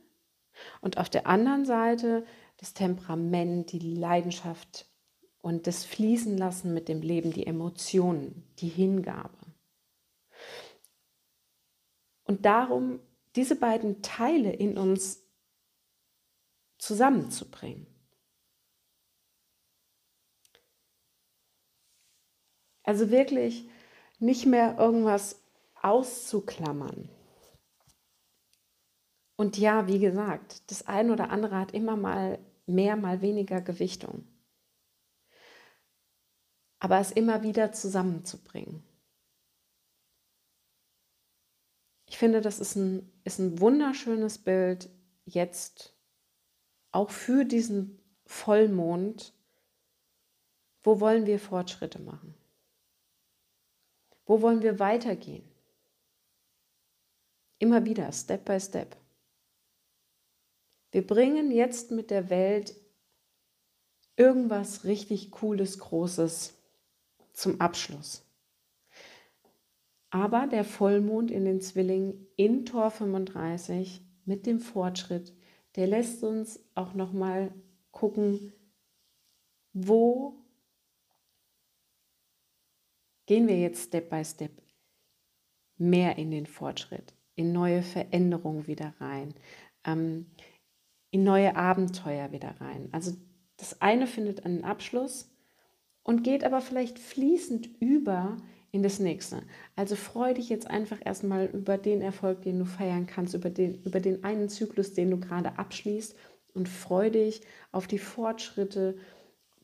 und 0.83 0.99
auf 0.99 1.09
der 1.09 1.27
anderen 1.27 1.65
Seite 1.65 2.27
das 2.59 2.75
Temperament, 2.75 3.73
die 3.73 3.79
Leidenschaft 3.79 4.91
und 5.39 5.67
das 5.67 5.85
Fließen 5.85 6.37
lassen 6.37 6.75
mit 6.75 6.89
dem 6.89 7.01
Leben, 7.01 7.33
die 7.33 7.47
Emotionen, 7.47 8.45
die 8.59 8.69
Hingabe. 8.69 9.39
Und 12.25 12.45
darum, 12.45 13.01
diese 13.37 13.57
beiden 13.57 14.03
Teile 14.03 14.53
in 14.53 14.77
uns 14.77 15.23
zusammenzubringen. 16.79 17.87
Also 22.83 23.11
wirklich 23.11 23.69
nicht 24.19 24.47
mehr 24.47 24.79
irgendwas 24.79 25.41
auszuklammern, 25.83 27.09
und 29.37 29.59
ja, 29.59 29.87
wie 29.87 29.99
gesagt, 29.99 30.71
das 30.71 30.87
eine 30.87 31.13
oder 31.13 31.31
andere 31.31 31.59
hat 31.59 31.73
immer 31.73 31.97
mal 31.97 32.39
mehr, 32.67 32.97
mal 32.97 33.21
weniger 33.21 33.61
Gewichtung. 33.61 34.27
Aber 36.79 36.99
es 36.99 37.13
immer 37.13 37.43
wieder 37.43 37.73
zusammenzubringen. 37.73 38.83
Ich 42.09 42.19
finde, 42.19 42.41
das 42.41 42.61
ist 42.61 42.77
ein, 42.77 43.13
ist 43.25 43.39
ein 43.39 43.61
wunderschönes 43.61 44.39
Bild 44.39 44.89
jetzt 45.27 45.95
auch 46.93 47.11
für 47.11 47.45
diesen 47.45 48.01
Vollmond. 48.25 49.35
Wo 50.83 51.01
wollen 51.01 51.27
wir 51.27 51.41
Fortschritte 51.41 51.99
machen? 51.99 52.36
Wo 54.27 54.43
wollen 54.43 54.63
wir 54.63 54.79
weitergehen? 54.79 55.45
Immer 57.59 57.85
wieder, 57.85 58.13
Step 58.13 58.45
by 58.45 58.61
Step. 58.61 58.97
Wir 60.91 61.07
bringen 61.07 61.51
jetzt 61.51 61.91
mit 61.91 62.11
der 62.11 62.29
Welt 62.29 62.75
irgendwas 64.17 64.85
richtig 64.85 65.31
Cooles, 65.31 65.79
Großes 65.79 66.55
zum 67.33 67.61
Abschluss. 67.61 68.25
Aber 70.11 70.47
der 70.47 70.65
Vollmond 70.65 71.31
in 71.31 71.45
den 71.45 71.61
Zwillingen 71.61 72.27
in 72.37 72.65
Tor 72.65 72.91
35 72.91 74.01
mit 74.25 74.47
dem 74.47 74.61
Fortschritt, 74.61 75.35
der 75.77 75.87
lässt 75.87 76.23
uns 76.23 76.61
auch 76.75 76.95
noch 76.95 77.13
mal 77.13 77.53
gucken, 77.91 78.53
wo 79.73 80.46
gehen 83.27 83.49
wir 83.49 83.59
jetzt 83.59 83.85
Step 83.89 84.11
by 84.11 84.25
Step 84.25 84.53
mehr 85.77 86.17
in 86.17 86.31
den 86.31 86.47
Fortschritt, 86.47 87.15
in 87.35 87.53
neue 87.53 87.83
Veränderungen 87.83 88.67
wieder 88.67 88.95
rein. 88.99 89.35
Ähm, 89.85 90.27
in 91.11 91.25
neue 91.25 91.57
Abenteuer 91.57 92.33
wieder 92.33 92.61
rein. 92.61 92.89
Also 92.93 93.13
das 93.57 93.81
eine 93.81 94.07
findet 94.07 94.45
einen 94.45 94.65
Abschluss 94.65 95.31
und 96.03 96.25
geht 96.25 96.45
aber 96.45 96.61
vielleicht 96.61 96.99
fließend 96.99 97.69
über 97.81 98.37
in 98.71 98.83
das 98.83 98.99
nächste. 98.99 99.43
Also 99.77 99.97
freu 99.97 100.35
dich 100.35 100.51
jetzt 100.51 100.69
einfach 100.69 100.99
erstmal 101.03 101.47
über 101.47 101.79
den 101.79 102.03
Erfolg, 102.03 102.43
den 102.43 102.59
du 102.59 102.67
feiern 102.67 103.07
kannst, 103.07 103.35
über 103.35 103.49
den, 103.49 103.83
über 103.85 104.01
den 104.01 104.25
einen 104.25 104.49
Zyklus, 104.49 104.93
den 104.93 105.11
du 105.11 105.19
gerade 105.19 105.59
abschließt 105.59 106.15
und 106.53 106.69
freu 106.69 107.09
dich 107.09 107.41
auf 107.73 107.87
die 107.87 107.99
Fortschritte, 107.99 108.99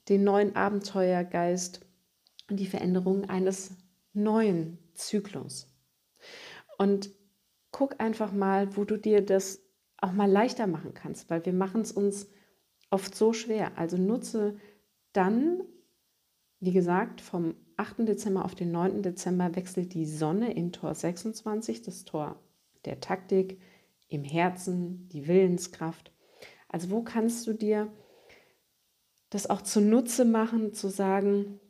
den 0.08 0.24
neuen 0.24 0.56
Abenteuergeist 0.56 1.84
die 2.56 2.66
Veränderung 2.66 3.28
eines 3.28 3.76
neuen 4.12 4.78
Zyklus. 4.94 5.68
Und 6.78 7.10
guck 7.70 8.00
einfach 8.00 8.32
mal, 8.32 8.76
wo 8.76 8.84
du 8.84 8.96
dir 8.96 9.24
das 9.24 9.62
auch 9.98 10.12
mal 10.12 10.30
leichter 10.30 10.66
machen 10.66 10.94
kannst, 10.94 11.30
weil 11.30 11.44
wir 11.46 11.52
machen 11.52 11.80
es 11.82 11.92
uns 11.92 12.28
oft 12.90 13.14
so 13.14 13.32
schwer. 13.32 13.78
Also 13.78 13.96
nutze 13.96 14.56
dann, 15.12 15.62
wie 16.60 16.72
gesagt, 16.72 17.20
vom 17.20 17.54
8. 17.76 18.00
Dezember 18.00 18.44
auf 18.44 18.54
den 18.54 18.70
9. 18.70 19.02
Dezember 19.02 19.54
wechselt 19.56 19.94
die 19.94 20.06
Sonne 20.06 20.52
in 20.54 20.72
Tor 20.72 20.94
26, 20.94 21.82
das 21.82 22.04
Tor 22.04 22.40
der 22.84 23.00
Taktik, 23.00 23.60
im 24.08 24.24
Herzen, 24.24 25.08
die 25.08 25.26
Willenskraft. 25.26 26.12
Also 26.68 26.90
wo 26.90 27.02
kannst 27.02 27.46
du 27.46 27.54
dir 27.54 27.90
das 29.30 29.48
auch 29.48 29.62
zunutze 29.62 30.26
machen, 30.26 30.74
zu 30.74 30.88
sagen, 30.88 31.60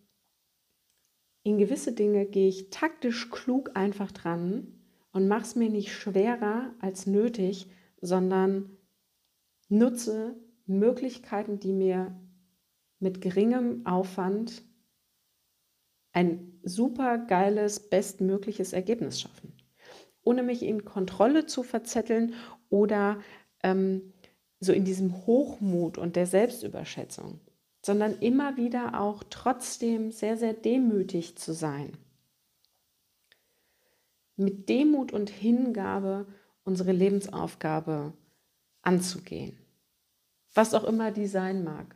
in 1.42 1.58
gewisse 1.58 1.92
Dinge 1.92 2.26
gehe 2.26 2.48
ich 2.48 2.70
taktisch 2.70 3.30
klug 3.30 3.72
einfach 3.74 4.12
dran 4.12 4.68
und 5.12 5.28
mache 5.28 5.42
es 5.42 5.56
mir 5.56 5.70
nicht 5.70 5.92
schwerer 5.92 6.74
als 6.80 7.06
nötig, 7.06 7.68
sondern 8.00 8.70
nutze 9.68 10.36
Möglichkeiten, 10.66 11.58
die 11.58 11.72
mir 11.72 12.16
mit 12.98 13.20
geringem 13.20 13.84
Aufwand 13.86 14.62
ein 16.12 16.60
super 16.62 17.18
geiles, 17.18 17.88
bestmögliches 17.90 18.72
Ergebnis 18.72 19.20
schaffen. 19.20 19.52
Ohne 20.22 20.42
mich 20.42 20.62
in 20.62 20.84
Kontrolle 20.84 21.46
zu 21.46 21.62
verzetteln 21.62 22.34
oder 22.68 23.20
ähm, 23.62 24.12
so 24.60 24.72
in 24.72 24.84
diesem 24.84 25.26
Hochmut 25.26 25.98
und 25.98 26.14
der 26.14 26.26
Selbstüberschätzung, 26.26 27.40
sondern 27.84 28.18
immer 28.20 28.56
wieder 28.56 29.00
auch 29.00 29.24
trotzdem 29.28 30.12
sehr, 30.12 30.36
sehr 30.36 30.54
demütig 30.54 31.36
zu 31.36 31.52
sein. 31.52 31.96
mit 34.36 34.68
Demut 34.68 35.12
und 35.12 35.30
Hingabe 35.30 36.26
unsere 36.64 36.92
Lebensaufgabe 36.92 38.12
anzugehen. 38.82 39.58
Was 40.54 40.74
auch 40.74 40.84
immer 40.84 41.10
die 41.10 41.26
sein 41.26 41.64
mag. 41.64 41.94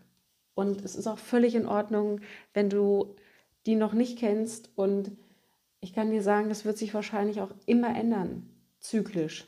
Und 0.54 0.82
es 0.84 0.96
ist 0.96 1.06
auch 1.06 1.18
völlig 1.18 1.54
in 1.54 1.66
Ordnung, 1.66 2.20
wenn 2.54 2.70
du 2.70 3.14
die 3.66 3.74
noch 3.74 3.92
nicht 3.92 4.18
kennst. 4.18 4.70
Und 4.76 5.12
ich 5.80 5.92
kann 5.92 6.10
dir 6.10 6.22
sagen, 6.22 6.48
das 6.48 6.64
wird 6.64 6.78
sich 6.78 6.94
wahrscheinlich 6.94 7.40
auch 7.40 7.50
immer 7.66 7.94
ändern, 7.94 8.48
zyklisch. 8.80 9.46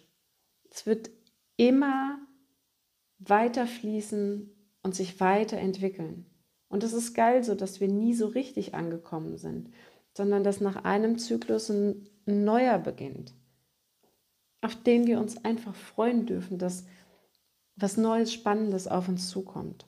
Es 0.70 0.84
wird 0.86 1.10
immer 1.56 2.18
weiter 3.18 3.66
fließen 3.66 4.50
und 4.88 4.94
sich 4.94 5.20
weiterentwickeln. 5.20 6.24
Und 6.70 6.82
es 6.82 6.94
ist 6.94 7.12
geil 7.12 7.44
so, 7.44 7.54
dass 7.54 7.78
wir 7.78 7.88
nie 7.88 8.14
so 8.14 8.26
richtig 8.26 8.74
angekommen 8.74 9.36
sind, 9.36 9.70
sondern 10.14 10.42
dass 10.44 10.62
nach 10.62 10.82
einem 10.84 11.18
Zyklus 11.18 11.68
ein, 11.68 12.08
neuer 12.24 12.78
beginnt, 12.78 13.34
auf 14.62 14.82
den 14.82 15.06
wir 15.06 15.18
uns 15.18 15.44
einfach 15.44 15.74
freuen 15.74 16.24
dürfen, 16.24 16.56
dass 16.56 16.86
was 17.76 17.98
Neues, 17.98 18.32
Spannendes 18.32 18.88
auf 18.88 19.08
uns 19.08 19.28
zukommt. 19.28 19.86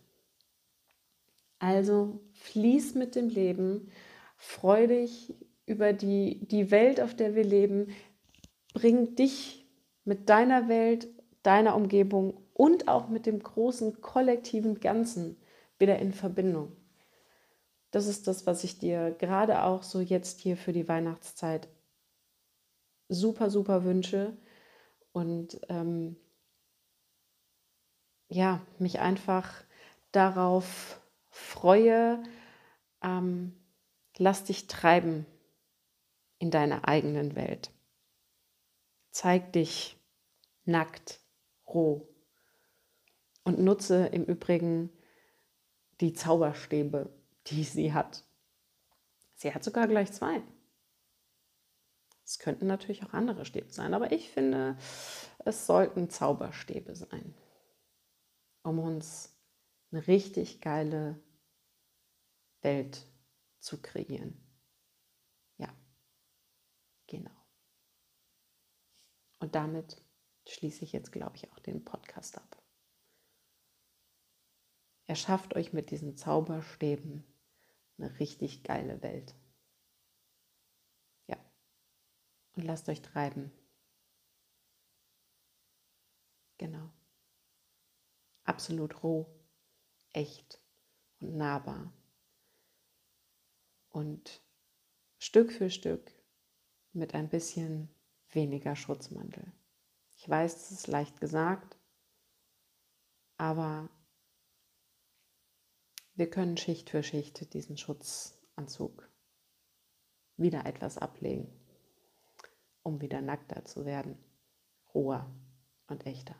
Also 1.58 2.20
fließ 2.34 2.94
mit 2.94 3.14
dem 3.14 3.30
Leben, 3.30 3.88
freu 4.36 4.86
dich 4.86 5.34
über 5.64 5.94
die, 5.94 6.46
die 6.46 6.70
Welt, 6.70 7.00
auf 7.00 7.14
der 7.14 7.34
wir 7.34 7.44
leben, 7.44 7.88
bring 8.74 9.14
dich 9.14 9.66
mit 10.04 10.28
deiner 10.28 10.68
Welt, 10.68 11.08
deiner 11.42 11.74
Umgebung 11.74 12.39
und 12.54 12.88
auch 12.88 13.08
mit 13.08 13.26
dem 13.26 13.42
großen 13.42 14.00
kollektiven 14.00 14.80
Ganzen 14.80 15.36
wieder 15.78 15.98
in 15.98 16.12
Verbindung. 16.12 16.76
Das 17.90 18.06
ist 18.06 18.28
das, 18.28 18.46
was 18.46 18.62
ich 18.64 18.78
dir 18.78 19.12
gerade 19.18 19.64
auch 19.64 19.82
so 19.82 20.00
jetzt 20.00 20.40
hier 20.40 20.56
für 20.56 20.72
die 20.72 20.88
Weihnachtszeit 20.88 21.68
super, 23.08 23.50
super 23.50 23.84
wünsche. 23.84 24.36
Und 25.12 25.60
ähm, 25.68 26.16
ja, 28.28 28.60
mich 28.78 29.00
einfach 29.00 29.52
darauf 30.12 31.00
freue, 31.30 32.22
ähm, 33.02 33.56
lass 34.18 34.44
dich 34.44 34.68
treiben 34.68 35.26
in 36.38 36.50
deiner 36.50 36.86
eigenen 36.86 37.34
Welt. 37.34 37.70
Zeig 39.10 39.52
dich 39.52 39.98
nackt, 40.64 41.20
roh 41.66 42.09
und 43.50 43.64
nutze 43.64 44.06
im 44.06 44.24
Übrigen 44.24 44.90
die 46.00 46.12
Zauberstäbe, 46.12 47.12
die 47.48 47.64
sie 47.64 47.92
hat. 47.92 48.24
Sie 49.34 49.52
hat 49.52 49.64
sogar 49.64 49.88
gleich 49.88 50.12
zwei. 50.12 50.40
Es 52.24 52.38
könnten 52.38 52.68
natürlich 52.68 53.02
auch 53.02 53.12
andere 53.12 53.44
Stäbe 53.44 53.72
sein, 53.72 53.92
aber 53.92 54.12
ich 54.12 54.30
finde, 54.30 54.76
es 55.44 55.66
sollten 55.66 56.10
Zauberstäbe 56.10 56.94
sein, 56.94 57.34
um 58.62 58.78
uns 58.78 59.36
eine 59.90 60.06
richtig 60.06 60.60
geile 60.60 61.20
Welt 62.60 63.04
zu 63.58 63.82
kreieren. 63.82 64.40
Ja, 65.58 65.74
genau. 67.08 67.34
Und 69.40 69.56
damit 69.56 70.00
schließe 70.46 70.84
ich 70.84 70.92
jetzt, 70.92 71.10
glaube 71.10 71.34
ich, 71.34 71.50
auch 71.50 71.58
den 71.58 71.84
Podcast 71.84 72.38
ab. 72.38 72.59
Erschafft 75.10 75.56
euch 75.56 75.72
mit 75.72 75.90
diesen 75.90 76.16
Zauberstäben 76.16 77.24
eine 77.98 78.20
richtig 78.20 78.62
geile 78.62 79.02
Welt. 79.02 79.34
Ja. 81.26 81.36
Und 82.54 82.62
lasst 82.62 82.88
euch 82.88 83.02
treiben. 83.02 83.50
Genau. 86.58 86.92
Absolut 88.44 89.02
roh, 89.02 89.26
echt 90.12 90.62
und 91.18 91.34
nahbar. 91.34 91.92
Und 93.88 94.40
Stück 95.18 95.50
für 95.50 95.70
Stück 95.70 96.12
mit 96.92 97.16
ein 97.16 97.28
bisschen 97.28 97.92
weniger 98.28 98.76
Schutzmantel. 98.76 99.52
Ich 100.18 100.28
weiß, 100.28 100.54
es 100.54 100.70
ist 100.70 100.86
leicht 100.86 101.20
gesagt, 101.20 101.76
aber 103.38 103.90
wir 106.14 106.30
können 106.30 106.56
Schicht 106.56 106.90
für 106.90 107.02
Schicht 107.02 107.52
diesen 107.54 107.76
Schutzanzug 107.76 109.08
wieder 110.36 110.66
etwas 110.66 110.98
ablegen, 110.98 111.48
um 112.82 113.00
wieder 113.00 113.20
nackter 113.20 113.64
zu 113.64 113.84
werden, 113.84 114.18
roher 114.94 115.30
und 115.86 116.06
echter 116.06 116.36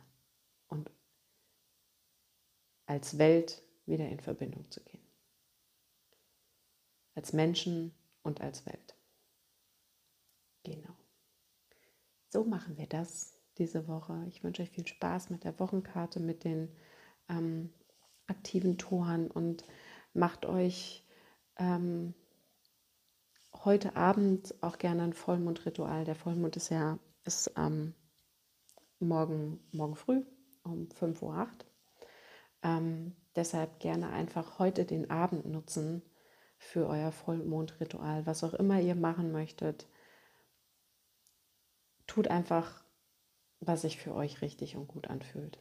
und 0.67 0.91
als 2.85 3.17
Welt 3.17 3.63
wieder 3.85 4.07
in 4.09 4.19
Verbindung 4.19 4.69
zu 4.71 4.83
gehen. 4.83 5.05
Als 7.13 7.33
Menschen 7.33 7.93
und 8.23 8.41
als 8.41 8.65
Welt. 8.65 8.95
Genau. 10.63 10.95
So 12.29 12.43
machen 12.45 12.77
wir 12.77 12.87
das 12.87 13.41
diese 13.57 13.87
Woche. 13.87 14.25
Ich 14.27 14.43
wünsche 14.43 14.61
euch 14.61 14.69
viel 14.69 14.87
Spaß 14.87 15.29
mit 15.29 15.43
der 15.43 15.59
Wochenkarte, 15.59 16.19
mit 16.19 16.43
den 16.43 16.75
ähm, 17.29 17.73
aktiven 18.31 18.77
Toren 18.77 19.29
und 19.29 19.63
macht 20.13 20.45
euch 20.45 21.05
ähm, 21.57 22.13
heute 23.63 23.95
Abend 23.95 24.55
auch 24.61 24.77
gerne 24.77 25.03
ein 25.03 25.13
Vollmondritual. 25.13 26.05
Der 26.05 26.15
Vollmond 26.15 26.55
ist 26.55 26.69
ja 26.69 26.97
ist, 27.23 27.51
ähm, 27.57 27.93
morgen, 28.99 29.59
morgen 29.71 29.95
früh 29.95 30.23
um 30.63 30.87
5.08 30.87 31.21
Uhr. 31.21 31.47
Ähm, 32.63 33.15
deshalb 33.35 33.79
gerne 33.79 34.09
einfach 34.09 34.59
heute 34.59 34.85
den 34.85 35.09
Abend 35.09 35.45
nutzen 35.45 36.01
für 36.57 36.87
euer 36.87 37.11
Vollmondritual, 37.11 38.25
was 38.25 38.43
auch 38.43 38.53
immer 38.53 38.79
ihr 38.79 38.95
machen 38.95 39.31
möchtet. 39.31 39.87
Tut 42.05 42.27
einfach, 42.27 42.83
was 43.59 43.81
sich 43.81 43.97
für 43.97 44.13
euch 44.13 44.41
richtig 44.41 44.75
und 44.75 44.87
gut 44.87 45.07
anfühlt. 45.07 45.59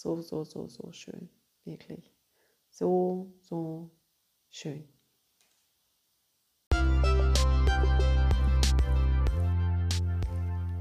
So, 0.00 0.22
so, 0.22 0.44
so, 0.44 0.68
so 0.68 0.92
schön. 0.92 1.28
Wirklich. 1.64 2.14
So, 2.70 3.32
so 3.40 3.90
schön. 4.48 4.88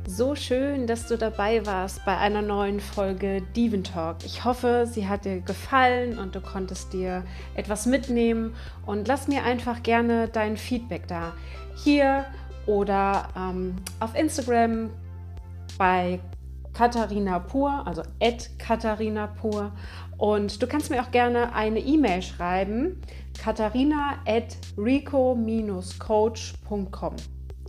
So 0.06 0.36
schön, 0.36 0.86
dass 0.86 1.08
du 1.08 1.18
dabei 1.18 1.66
warst 1.66 2.06
bei 2.06 2.16
einer 2.16 2.44
neuen 2.44 2.80
Folge 2.80 3.42
Diven 3.56 3.84
Talk. 3.84 4.18
Ich 4.24 4.46
hoffe, 4.46 4.86
sie 4.86 5.08
hat 5.08 5.26
dir 5.26 5.42
gefallen 5.42 6.20
und 6.20 6.36
du 6.36 6.40
konntest 6.40 6.94
dir 6.94 7.26
etwas 7.56 7.88
mitnehmen. 7.88 8.56
Und 8.86 9.08
lass 9.08 9.28
mir 9.28 9.42
einfach 9.42 9.82
gerne 9.82 10.28
dein 10.28 10.58
Feedback 10.58 11.08
da. 11.08 11.34
Hier 11.84 12.24
oder 12.68 13.30
ähm, 13.36 13.78
auf 14.00 14.14
Instagram 14.14 14.92
bei 15.80 16.20
Katharina 16.78 17.40
Pur, 17.40 17.88
also 17.88 18.04
at 18.22 18.52
Katharina 18.60 19.26
Pur. 19.26 19.72
Und 20.20 20.62
du 20.62 20.68
kannst 20.68 20.92
mir 20.92 21.02
auch 21.02 21.10
gerne 21.10 21.56
eine 21.56 21.80
E-Mail 21.80 22.22
schreiben, 22.22 23.02
katharina 23.42 24.20
at 24.28 24.56
rico-coach.com. 24.78 27.16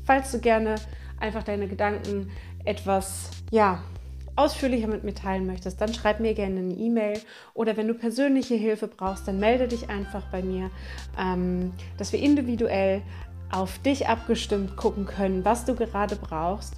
Falls 0.04 0.30
du 0.30 0.40
gerne 0.40 0.74
einfach 1.18 1.42
deine 1.42 1.68
Gedanken 1.68 2.30
etwas, 2.66 3.30
ja, 3.50 3.82
ausführlicher 4.36 4.88
mit 4.88 5.04
mir 5.04 5.14
teilen 5.14 5.46
möchtest, 5.46 5.80
dann 5.80 5.94
schreib 5.94 6.20
mir 6.20 6.34
gerne 6.34 6.60
eine 6.60 6.74
E-Mail 6.74 7.18
oder 7.54 7.78
wenn 7.78 7.88
du 7.88 7.94
persönliche 7.94 8.56
Hilfe 8.56 8.88
brauchst, 8.88 9.26
dann 9.26 9.40
melde 9.40 9.68
dich 9.68 9.88
einfach 9.88 10.24
bei 10.30 10.42
mir, 10.42 10.70
ähm, 11.18 11.72
dass 11.96 12.12
wir 12.12 12.20
individuell 12.20 13.00
auf 13.50 13.78
dich 13.78 14.06
abgestimmt 14.06 14.76
gucken 14.76 15.06
können, 15.06 15.46
was 15.46 15.64
du 15.64 15.74
gerade 15.74 16.16
brauchst 16.16 16.76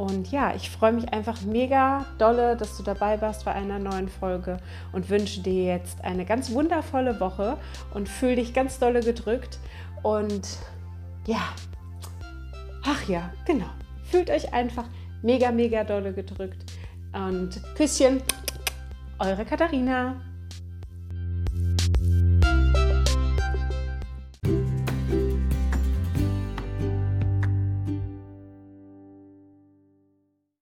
und 0.00 0.32
ja, 0.32 0.54
ich 0.54 0.70
freue 0.70 0.94
mich 0.94 1.12
einfach 1.12 1.42
mega 1.42 2.06
dolle, 2.16 2.56
dass 2.56 2.74
du 2.78 2.82
dabei 2.82 3.20
warst 3.20 3.44
bei 3.44 3.52
einer 3.52 3.78
neuen 3.78 4.08
Folge 4.08 4.56
und 4.92 5.10
wünsche 5.10 5.42
dir 5.42 5.64
jetzt 5.64 6.02
eine 6.02 6.24
ganz 6.24 6.52
wundervolle 6.52 7.20
Woche 7.20 7.58
und 7.92 8.08
fühle 8.08 8.36
dich 8.36 8.54
ganz 8.54 8.78
dolle 8.78 9.00
gedrückt. 9.00 9.58
Und 10.02 10.56
ja, 11.26 11.50
ach 12.82 13.06
ja, 13.10 13.30
genau. 13.44 13.68
Fühlt 14.04 14.30
euch 14.30 14.54
einfach 14.54 14.86
mega, 15.20 15.52
mega 15.52 15.84
dolle 15.84 16.14
gedrückt. 16.14 16.72
Und 17.12 17.60
Küsschen, 17.74 18.22
eure 19.18 19.44
Katharina. 19.44 20.18